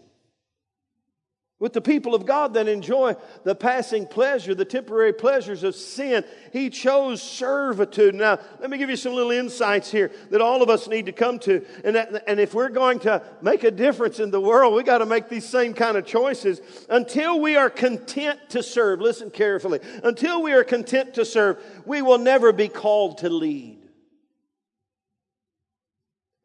[1.59, 3.15] with the people of God that enjoy
[3.45, 6.25] the passing pleasure, the temporary pleasures of sin.
[6.51, 8.15] He chose servitude.
[8.15, 11.13] Now, let me give you some little insights here that all of us need to
[11.13, 11.63] come to.
[11.85, 14.99] And, that, and if we're going to make a difference in the world, we got
[14.99, 16.63] to make these same kind of choices.
[16.89, 22.01] Until we are content to serve, listen carefully, until we are content to serve, we
[22.01, 23.80] will never be called to lead.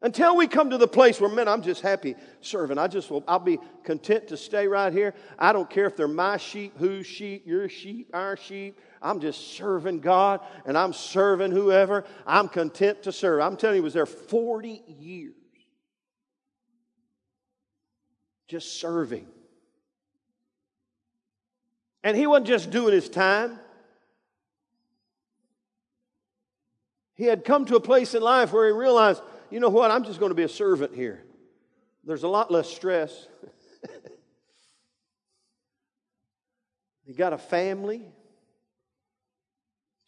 [0.06, 2.78] Until we come to the place where, man, I'm just happy serving.
[2.78, 5.14] I just will, I'll be content to stay right here.
[5.36, 8.78] I don't care if they're my sheep, whose sheep, your sheep, our sheep.
[9.02, 12.04] I'm just serving God and I'm serving whoever.
[12.24, 13.40] I'm content to serve.
[13.40, 15.34] I'm telling you, he was there 40 years
[18.46, 19.26] just serving.
[22.04, 23.58] And he wasn't just doing his time.
[27.16, 29.20] He had come to a place in life where he realized
[29.50, 29.90] you know what?
[29.90, 31.22] I'm just going to be a servant here.
[32.04, 33.26] There's a lot less stress.
[37.06, 38.02] you got a family,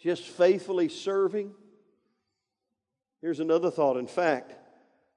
[0.01, 1.53] just faithfully serving.
[3.21, 3.97] Here's another thought.
[3.97, 4.53] In fact,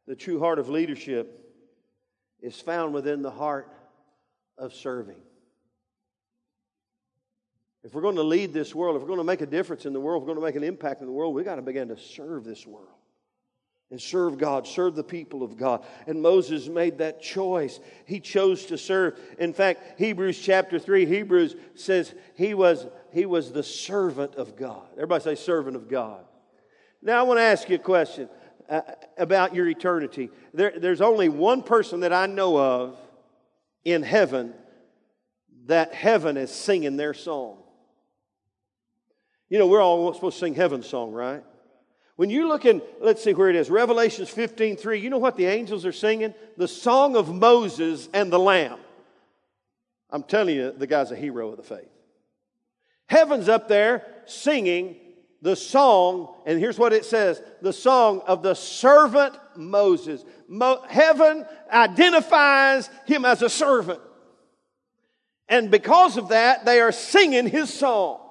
[0.08, 1.38] the true heart of leadership
[2.42, 3.72] is found within the heart
[4.58, 5.22] of serving.
[7.84, 9.94] If we're going to lead this world, if we're going to make a difference in
[9.94, 11.64] the world, if we're going to make an impact in the world, we've got to
[11.64, 13.01] begin to serve this world
[13.92, 15.84] and serve God, serve the people of God.
[16.08, 17.80] And Moses made that choice.
[18.06, 19.20] He chose to serve.
[19.38, 24.88] In fact, Hebrews chapter 3, Hebrews says he was, he was the servant of God.
[24.94, 26.24] Everybody say, servant of God.
[27.02, 28.30] Now, I want to ask you a question
[28.70, 28.82] uh,
[29.18, 30.30] about your eternity.
[30.54, 32.98] There, there's only one person that I know of
[33.84, 34.54] in heaven
[35.66, 37.58] that heaven is singing their song.
[39.50, 41.44] You know, we're all supposed to sing heaven's song, right?
[42.22, 45.38] When you look in, let's see where it is, Revelations 15 3, you know what
[45.38, 46.36] the angels are singing?
[46.56, 48.78] The song of Moses and the Lamb.
[50.12, 51.90] I'm telling you, the guy's a hero of the faith.
[53.08, 54.98] Heaven's up there singing
[55.42, 60.24] the song, and here's what it says the song of the servant Moses.
[60.48, 61.44] Mo- heaven
[61.74, 64.00] identifies him as a servant.
[65.50, 68.22] And because of that, they are singing his song.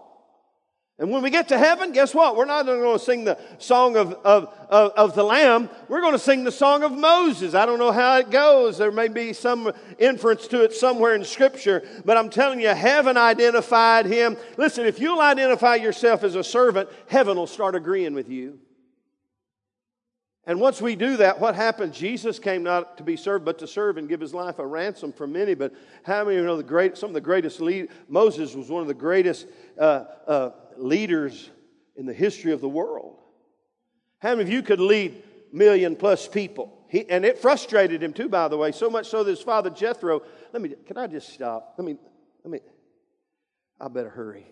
[1.00, 2.36] And when we get to heaven, guess what?
[2.36, 5.70] We're not going to sing the song of, of, of, of, the Lamb.
[5.88, 7.54] We're going to sing the song of Moses.
[7.54, 8.76] I don't know how it goes.
[8.76, 13.16] There may be some inference to it somewhere in Scripture, but I'm telling you, heaven
[13.16, 14.36] identified him.
[14.58, 18.58] Listen, if you'll identify yourself as a servant, heaven will start agreeing with you.
[20.46, 21.96] And once we do that, what happens?
[21.96, 25.12] Jesus came not to be served, but to serve and give his life a ransom
[25.12, 25.54] for many.
[25.54, 27.88] But how many of you know the great, some of the greatest lead?
[28.08, 29.46] Moses was one of the greatest
[29.78, 31.50] uh, uh, leaders
[31.96, 33.18] in the history of the world.
[34.18, 35.22] How many of you could lead
[35.52, 36.80] million plus people?
[36.88, 39.70] He, and it frustrated him too, by the way, so much so that his father
[39.70, 40.22] Jethro,
[40.52, 41.74] let me, can I just stop?
[41.78, 41.96] Let me,
[42.44, 42.60] let me,
[43.80, 44.46] I better hurry.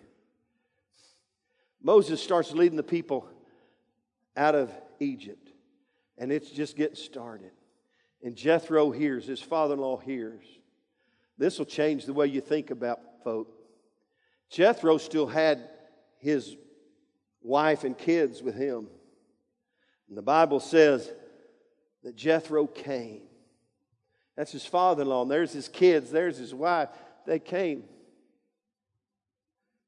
[1.81, 3.27] Moses starts leading the people
[4.37, 5.48] out of Egypt,
[6.19, 7.51] and it's just getting started.
[8.21, 10.43] And Jethro hears, his father in law hears.
[11.37, 13.49] This will change the way you think about folk.
[14.49, 15.69] Jethro still had
[16.17, 16.55] his
[17.41, 18.87] wife and kids with him.
[20.09, 21.09] And the Bible says
[22.03, 23.21] that Jethro came.
[24.35, 26.89] That's his father in law, and there's his kids, there's his wife.
[27.25, 27.83] They came.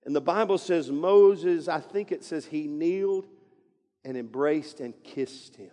[0.06, 3.28] And the Bible says Moses, I think it says he kneeled
[4.04, 5.72] and embraced and kissed him.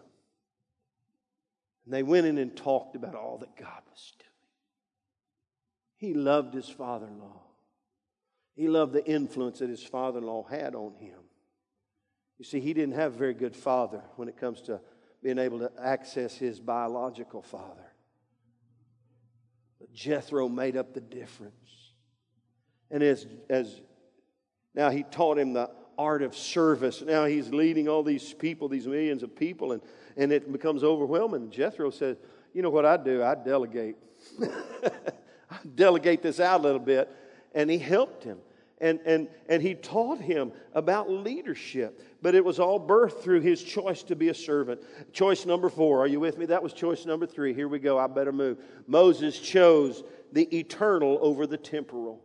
[1.88, 4.28] And they went in and talked about all that God was doing.
[5.96, 7.40] He loved his father in law.
[8.54, 11.18] He loved the influence that his father in law had on him.
[12.36, 14.82] You see, he didn't have a very good father when it comes to
[15.22, 17.90] being able to access his biological father.
[19.80, 21.54] But Jethro made up the difference.
[22.90, 23.80] And as, as
[24.74, 27.02] now he taught him the art of service.
[27.02, 29.82] Now he's leading all these people, these millions of people, and,
[30.18, 31.50] and it becomes overwhelming.
[31.50, 32.18] Jethro says,
[32.52, 33.22] You know what I do?
[33.22, 33.96] I delegate.
[34.42, 37.08] I delegate this out a little bit.
[37.54, 38.38] And he helped him
[38.80, 42.00] and, and, and he taught him about leadership.
[42.22, 44.82] But it was all birthed through his choice to be a servant.
[45.12, 46.00] Choice number four.
[46.00, 46.46] Are you with me?
[46.46, 47.54] That was choice number three.
[47.54, 47.98] Here we go.
[47.98, 48.58] I better move.
[48.86, 52.22] Moses chose the eternal over the temporal.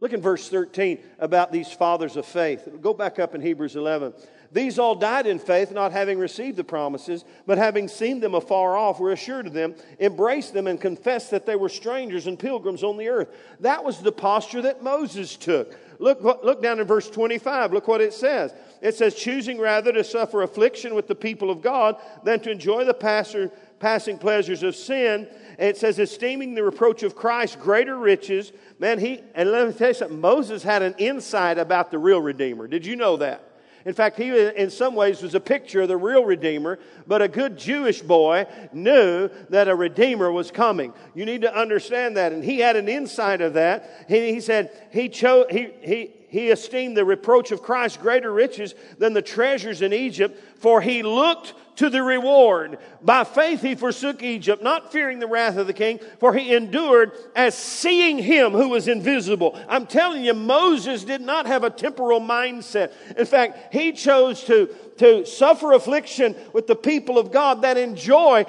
[0.00, 2.68] Look in verse 13 about these fathers of faith.
[2.80, 4.12] Go back up in Hebrews 11.
[4.52, 8.76] These all died in faith, not having received the promises, but having seen them afar
[8.76, 12.84] off, were assured of them, embraced them, and confessed that they were strangers and pilgrims
[12.84, 13.34] on the earth.
[13.60, 15.76] That was the posture that Moses took.
[15.98, 17.72] Look, look down in verse 25.
[17.72, 18.54] Look what it says.
[18.80, 22.84] It says, choosing rather to suffer affliction with the people of God than to enjoy
[22.84, 25.28] the passer, passing pleasures of sin.
[25.58, 28.52] And it says, esteeming the reproach of Christ greater riches.
[28.78, 32.20] Man, he, and let me tell you something, Moses had an insight about the real
[32.20, 32.66] Redeemer.
[32.66, 33.50] Did you know that?
[33.84, 37.28] In fact, he, in some ways, was a picture of the real Redeemer, but a
[37.28, 40.94] good Jewish boy knew that a Redeemer was coming.
[41.14, 42.32] You need to understand that.
[42.32, 44.06] And he had an insight of that.
[44.08, 48.74] He, he said he, chose, he, he, he esteemed the reproach of Christ greater riches
[48.98, 52.78] than the treasures in Egypt, for he looked to the reward.
[53.02, 57.12] By faith he forsook Egypt, not fearing the wrath of the king, for he endured
[57.34, 59.58] as seeing him who was invisible.
[59.68, 62.92] I'm telling you, Moses did not have a temporal mindset.
[63.16, 68.46] In fact, he chose to, to suffer affliction with the people of God that enjoy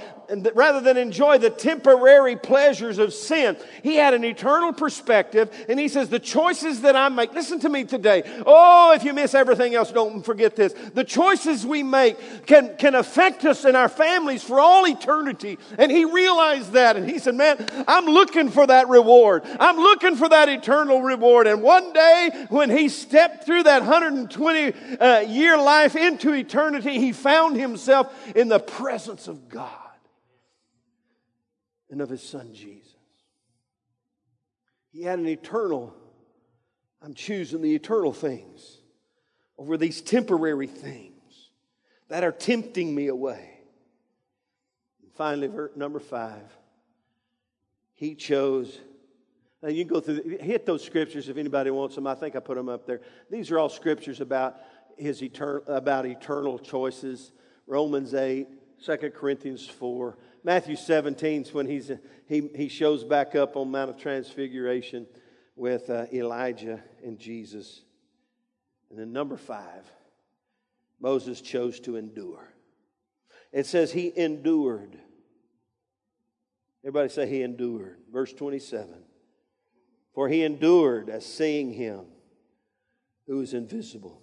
[0.53, 3.57] rather than enjoy the temporary pleasures of sin.
[3.83, 7.69] He had an eternal perspective, and he says, The choices that I make, listen to
[7.69, 8.23] me today.
[8.45, 10.73] Oh, if you miss everything else, don't forget this.
[10.93, 15.57] The choices we make can, can affect us and our families for all eternity.
[15.77, 19.43] And he realized that, and he said, Man, I'm looking for that reward.
[19.59, 21.47] I'm looking for that eternal reward.
[21.47, 27.11] And one day, when he stepped through that 120 uh, year life into eternity, he
[27.11, 29.84] found himself in the presence of God
[31.95, 32.93] and of his son Jesus.
[34.91, 35.93] He had an eternal,
[37.01, 38.79] I'm choosing the eternal things
[39.57, 41.13] over these temporary things
[42.09, 43.59] that are tempting me away.
[45.01, 46.43] And finally, number five,
[47.93, 48.77] he chose.
[49.63, 52.07] Now you can go through, hit those scriptures if anybody wants them.
[52.07, 52.99] I think I put them up there.
[53.31, 54.57] These are all scriptures about
[54.97, 57.31] his eternal, about eternal choices.
[57.67, 58.47] Romans 8,
[58.85, 61.89] 2 Corinthians 4, Matthew 17 is when he's,
[62.27, 65.07] he, he shows back up on Mount of Transfiguration
[65.55, 67.81] with uh, Elijah and Jesus.
[68.91, 69.91] And then number five,
[70.99, 72.47] Moses chose to endure.
[73.51, 74.95] It says he endured.
[76.83, 77.97] Everybody say he endured.
[78.13, 78.93] Verse 27.
[80.13, 82.01] For he endured as seeing him
[83.25, 84.21] who is invisible.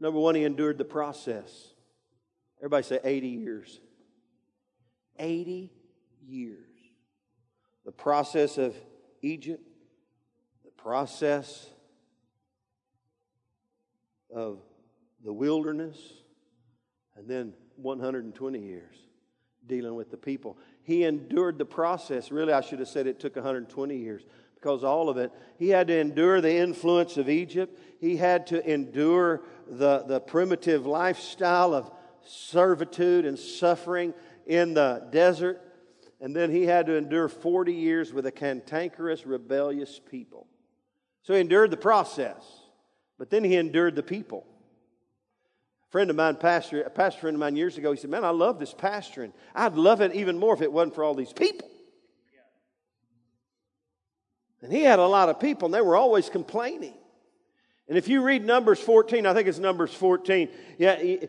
[0.00, 1.74] Number one, he endured the process.
[2.58, 3.80] Everybody say 80 years.
[5.18, 5.70] 80
[6.26, 6.58] years.
[7.84, 8.74] The process of
[9.22, 9.62] Egypt,
[10.64, 11.66] the process
[14.34, 14.58] of
[15.24, 15.98] the wilderness,
[17.16, 18.96] and then 120 years
[19.66, 20.58] dealing with the people.
[20.82, 22.30] He endured the process.
[22.30, 24.22] Really, I should have said it took 120 years
[24.54, 25.30] because all of it.
[25.58, 30.86] He had to endure the influence of Egypt, he had to endure the, the primitive
[30.86, 31.90] lifestyle of
[32.26, 34.14] servitude and suffering
[34.46, 35.60] in the desert,
[36.20, 40.46] and then he had to endure 40 years with a cantankerous, rebellious people.
[41.22, 42.42] So he endured the process,
[43.18, 44.46] but then he endured the people.
[45.88, 48.24] A friend of mine, pastor, a pastor friend of mine years ago, he said, Man,
[48.24, 49.32] I love this pastoring.
[49.54, 51.68] I'd love it even more if it wasn't for all these people.
[54.64, 56.94] And he had a lot of people, and they were always complaining.
[57.88, 61.28] And if you read Numbers 14, I think it's Numbers 14, yeah, you,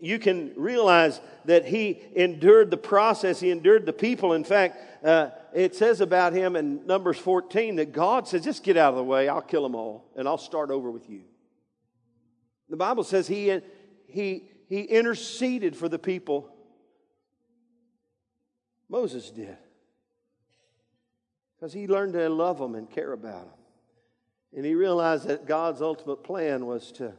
[0.00, 4.32] you, can realize that he endured the process, he endured the people.
[4.34, 8.76] In fact, uh, it says about him in Numbers 14 that God says, just get
[8.76, 11.22] out of the way, I'll kill them all, and I'll start over with you.
[12.70, 13.58] The Bible says he,
[14.06, 16.54] he, he interceded for the people.
[18.88, 19.56] Moses did.
[21.56, 23.57] Because he learned to love them and care about them.
[24.58, 27.12] And he realized that God's ultimate plan was to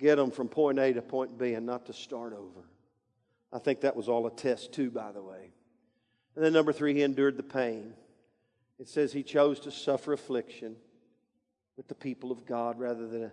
[0.00, 2.66] get them from point A to point B and not to start over.
[3.52, 5.52] I think that was all a test, too, by the way.
[6.34, 7.94] And then, number three, he endured the pain.
[8.80, 10.74] It says he chose to suffer affliction
[11.76, 13.30] with the people of God rather than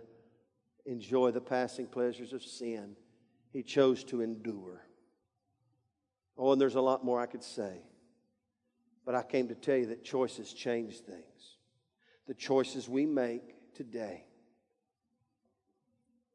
[0.86, 2.94] enjoy the passing pleasures of sin.
[3.52, 4.86] He chose to endure.
[6.38, 7.78] Oh, and there's a lot more I could say.
[9.04, 11.53] But I came to tell you that choices change things
[12.26, 14.24] the choices we make today.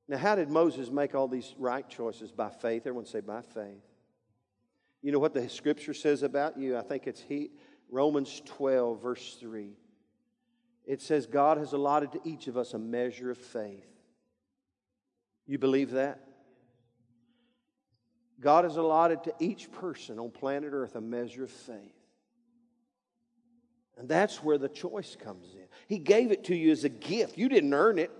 [0.07, 2.31] Now, how did Moses make all these right choices?
[2.31, 2.81] By faith.
[2.87, 3.83] Everyone say, by faith.
[5.01, 6.77] You know what the scripture says about you?
[6.77, 7.51] I think it's he,
[7.89, 9.77] Romans 12, verse 3.
[10.85, 13.85] It says, God has allotted to each of us a measure of faith.
[15.45, 16.19] You believe that?
[18.39, 21.95] God has allotted to each person on planet Earth a measure of faith.
[23.97, 25.58] And that's where the choice comes in.
[25.87, 27.37] He gave it to you as a gift.
[27.37, 28.11] You didn't earn it.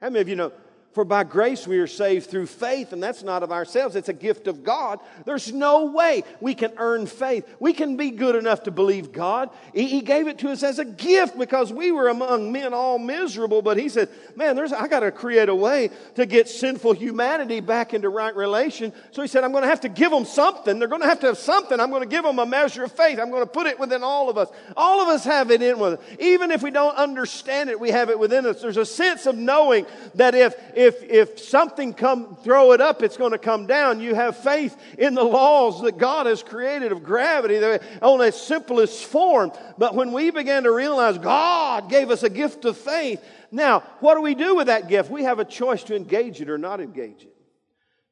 [0.00, 0.52] How many of you know
[0.96, 3.96] For by grace we are saved through faith, and that's not of ourselves.
[3.96, 4.98] It's a gift of God.
[5.26, 7.46] There's no way we can earn faith.
[7.60, 9.50] We can be good enough to believe God.
[9.74, 13.60] He, gave it to us as a gift because we were among men all miserable.
[13.60, 17.60] But He said, Man, there's, I got to create a way to get sinful humanity
[17.60, 18.90] back into right relation.
[19.10, 20.78] So He said, I'm going to have to give them something.
[20.78, 21.78] They're going to have to have something.
[21.78, 23.18] I'm going to give them a measure of faith.
[23.18, 24.48] I'm going to put it within all of us.
[24.78, 26.06] All of us have it in with us.
[26.20, 28.62] Even if we don't understand it, we have it within us.
[28.62, 29.84] There's a sense of knowing
[30.14, 34.00] that if, if if, if something come, throw it up, it's going to come down.
[34.00, 37.58] You have faith in the laws that God has created of gravity
[38.00, 39.52] on its simplest form.
[39.76, 44.14] But when we began to realize God gave us a gift of faith, now, what
[44.14, 45.10] do we do with that gift?
[45.10, 47.36] We have a choice to engage it or not engage it,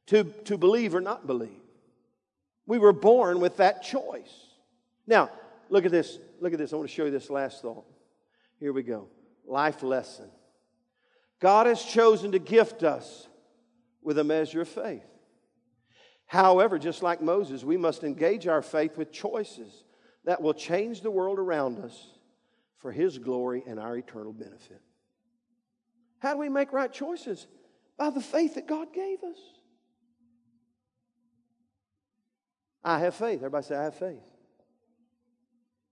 [0.09, 1.51] to, to believe or not believe.
[2.67, 4.33] We were born with that choice.
[5.07, 5.31] Now,
[5.69, 6.19] look at this.
[6.41, 6.73] Look at this.
[6.73, 7.85] I want to show you this last thought.
[8.59, 9.09] Here we go.
[9.47, 10.31] Life lesson.
[11.45, 13.29] God has chosen to gift us
[14.03, 15.05] with a measure of faith.
[16.25, 19.85] However, just like Moses, we must engage our faith with choices
[20.25, 22.13] that will change the world around us
[22.79, 24.81] for His glory and our eternal benefit.
[26.19, 27.47] How do we make right choices?
[27.99, 29.37] By the faith that God gave us.
[32.83, 33.41] I have faith.
[33.41, 34.34] Everybody say, I have faith.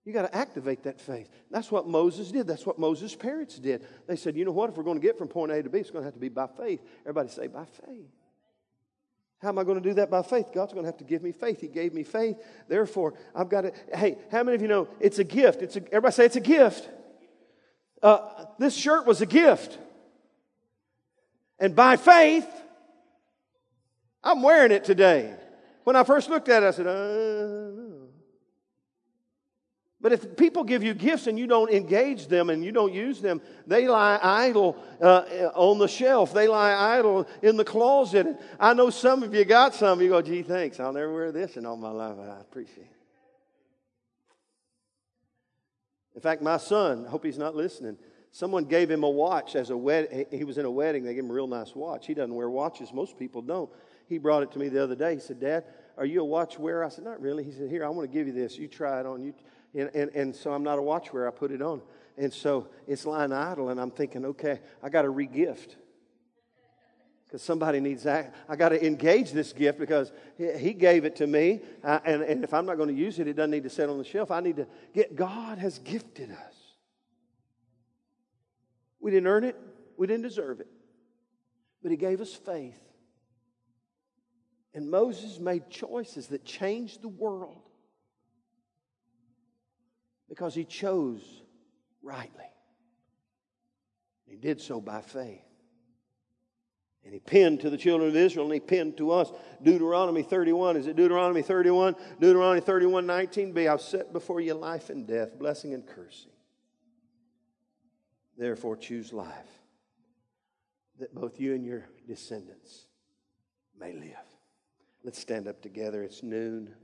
[0.05, 1.28] You got to activate that faith.
[1.50, 2.46] That's what Moses did.
[2.46, 3.86] That's what Moses' parents did.
[4.09, 4.70] They said, you know what?
[4.70, 6.20] If we're going to get from point A to B, it's going to have to
[6.20, 6.80] be by faith.
[7.03, 8.11] Everybody say, by faith.
[9.40, 10.46] How am I going to do that by faith?
[10.53, 11.61] God's going to have to give me faith.
[11.61, 12.36] He gave me faith.
[12.68, 13.72] Therefore, I've got to.
[13.92, 15.62] Hey, how many of you know it's a gift?
[15.62, 16.88] It's a, everybody say it's a gift.
[18.00, 19.78] Uh, this shirt was a gift.
[21.59, 22.48] And by faith,
[24.22, 25.34] I'm wearing it today.
[25.84, 27.91] When I first looked at it, I said, uh,
[30.03, 33.20] but if people give you gifts and you don't engage them and you don't use
[33.20, 36.34] them, they lie idle uh, on the shelf.
[36.34, 38.26] They lie idle in the closet.
[38.59, 40.03] I know some of you got some.
[40.03, 40.80] You go, gee, thanks.
[40.80, 42.16] I'll never wear this in all my life.
[42.18, 42.96] I appreciate it.
[46.16, 47.96] In fact, my son, I hope he's not listening.
[48.32, 50.26] Someone gave him a watch as a wed.
[50.32, 51.05] He was in a wedding.
[51.05, 52.09] They gave him a real nice watch.
[52.09, 52.92] He doesn't wear watches.
[52.92, 53.70] Most people don't.
[54.09, 55.14] He brought it to me the other day.
[55.14, 55.64] He said, Dad,
[55.96, 56.82] are you a watch wearer?
[56.82, 57.44] I said, Not really.
[57.44, 58.59] He said, Here, I want to give you this.
[58.59, 59.22] You try it on.
[59.22, 59.32] You
[59.74, 61.28] and, and, and so I'm not a watch wearer.
[61.28, 61.82] I put it on.
[62.16, 65.76] And so it's lying idle, and I'm thinking, okay, I got to regift.
[67.26, 68.34] Because somebody needs that.
[68.46, 71.62] I got to engage this gift because he gave it to me.
[71.82, 73.88] Uh, and, and if I'm not going to use it, it doesn't need to sit
[73.88, 74.30] on the shelf.
[74.30, 76.54] I need to get, God has gifted us.
[79.00, 79.58] We didn't earn it,
[79.96, 80.68] we didn't deserve it.
[81.82, 82.78] But he gave us faith.
[84.74, 87.62] And Moses made choices that changed the world
[90.32, 91.20] because he chose
[92.02, 92.46] rightly.
[94.24, 95.44] He did so by faith.
[97.04, 99.30] And he pinned to the children of Israel and he pinned to us
[99.62, 100.78] Deuteronomy 31.
[100.78, 101.96] Is it Deuteronomy 31?
[102.18, 103.70] Deuteronomy 31 19b.
[103.70, 106.32] I've set before you life and death, blessing and cursing.
[108.38, 109.28] Therefore, choose life,
[110.98, 112.86] that both you and your descendants
[113.78, 114.16] may live.
[115.04, 116.02] Let's stand up together.
[116.02, 116.74] It's noon.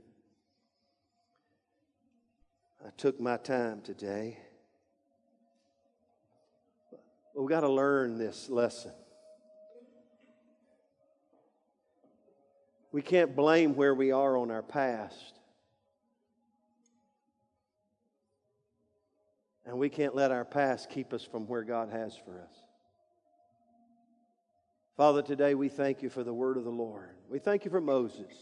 [2.85, 4.37] I took my time today.
[7.35, 8.91] We've got to learn this lesson.
[12.91, 15.39] We can't blame where we are on our past.
[19.65, 22.55] And we can't let our past keep us from where God has for us.
[24.97, 27.09] Father, today we thank you for the word of the Lord.
[27.29, 28.33] We thank you for Moses,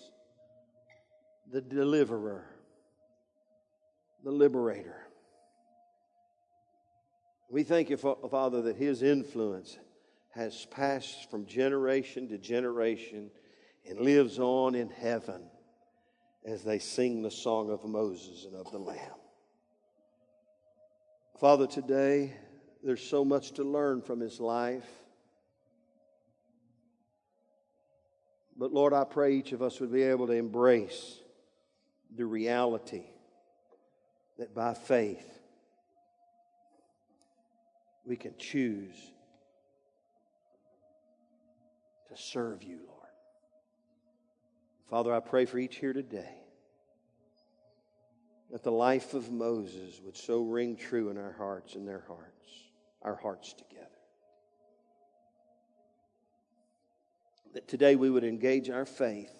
[1.52, 2.57] the deliverer
[4.24, 5.08] the liberator.
[7.50, 9.78] We thank you, Father, that his influence
[10.32, 13.32] has passed from generation to generation
[13.88, 15.50] and lives on in heaven
[16.46, 19.00] as they sing the song of Moses and of the Lamb.
[21.40, 22.34] Father, today
[22.84, 24.88] there's so much to learn from his life.
[28.58, 31.20] But Lord, I pray each of us would be able to embrace
[32.16, 33.04] the reality
[34.38, 35.40] that by faith
[38.06, 38.96] we can choose
[42.10, 42.98] to serve you, Lord.
[44.90, 46.36] Father, I pray for each here today
[48.52, 52.50] that the life of Moses would so ring true in our hearts and their hearts,
[53.02, 53.84] our hearts together.
[57.54, 59.37] That today we would engage our faith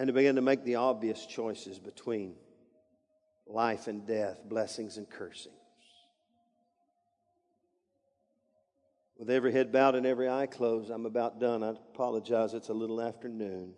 [0.00, 2.32] and to begin to make the obvious choices between
[3.46, 5.54] life and death, blessings and cursings.
[9.18, 11.62] With every head bowed and every eye closed, I'm about done.
[11.62, 13.74] I apologize, it's a little afternoon.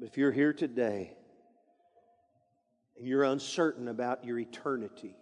[0.00, 1.16] But if you're here today
[2.96, 5.14] and you're uncertain about your eternity,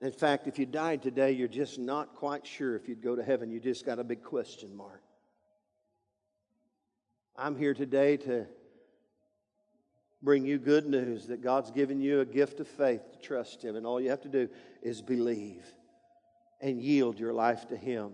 [0.00, 3.22] in fact, if you died today, you're just not quite sure if you'd go to
[3.22, 5.02] heaven, you just got a big question mark.
[7.36, 8.46] I'm here today to
[10.22, 13.74] bring you good news that God's given you a gift of faith to trust Him,
[13.74, 14.48] and all you have to do
[14.82, 15.64] is believe
[16.60, 18.12] and yield your life to Him.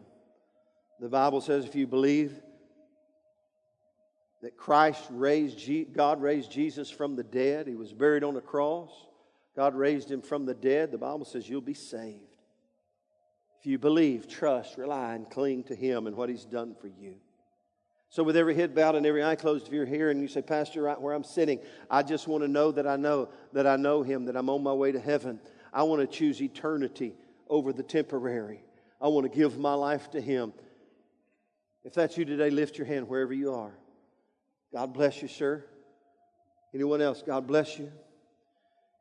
[1.00, 2.32] The Bible says if you believe
[4.40, 8.92] that Christ raised, God raised Jesus from the dead, He was buried on a cross,
[9.56, 12.22] God raised Him from the dead, the Bible says you'll be saved.
[13.58, 17.16] If you believe, trust, rely, and cling to Him and what He's done for you.
[18.10, 20.40] So, with every head bowed and every eye closed, if you're here and you say,
[20.40, 23.76] Pastor, right where I'm sitting, I just want to know that I know that I
[23.76, 25.40] know Him, that I'm on my way to heaven.
[25.72, 27.14] I want to choose eternity
[27.48, 28.62] over the temporary.
[29.00, 30.54] I want to give my life to Him.
[31.84, 33.72] If that's you today, lift your hand wherever you are.
[34.72, 35.64] God bless you, sir.
[36.74, 37.22] Anyone else?
[37.24, 37.92] God bless you.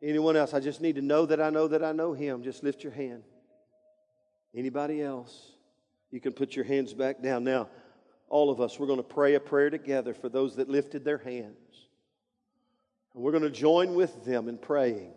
[0.01, 0.53] Anyone else?
[0.53, 2.43] I just need to know that I know that I know Him.
[2.43, 3.23] Just lift your hand.
[4.55, 5.51] Anybody else?
[6.11, 7.43] You can put your hands back down.
[7.43, 7.69] Now,
[8.29, 11.17] all of us, we're going to pray a prayer together for those that lifted their
[11.17, 11.87] hands.
[13.13, 15.13] And we're going to join with them in praying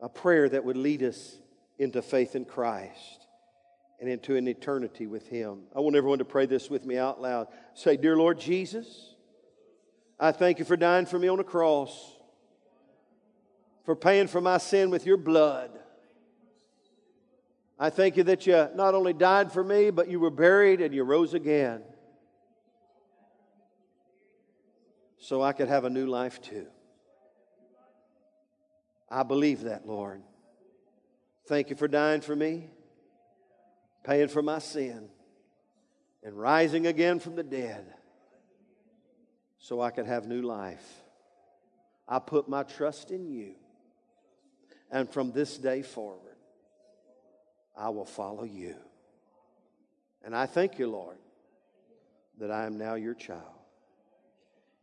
[0.00, 1.38] a prayer that would lead us
[1.78, 3.26] into faith in Christ
[4.00, 5.62] and into an eternity with Him.
[5.74, 7.48] I want everyone to pray this with me out loud.
[7.74, 9.14] Say, Dear Lord Jesus,
[10.18, 12.14] I thank you for dying for me on the cross,
[13.84, 15.70] for paying for my sin with your blood.
[17.78, 20.94] I thank you that you not only died for me, but you were buried and
[20.94, 21.82] you rose again
[25.18, 26.66] so I could have a new life too.
[29.10, 30.22] I believe that, Lord.
[31.46, 32.70] Thank you for dying for me,
[34.04, 35.08] paying for my sin,
[36.24, 37.86] and rising again from the dead
[39.58, 40.84] so I could have new life.
[42.08, 43.54] I put my trust in you.
[44.90, 46.25] And from this day forward,
[47.76, 48.76] I will follow you.
[50.24, 51.18] And I thank you, Lord,
[52.38, 53.42] that I am now your child.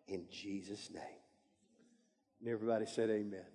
[0.07, 1.03] In Jesus' name.
[2.39, 3.45] And everybody said, Amen.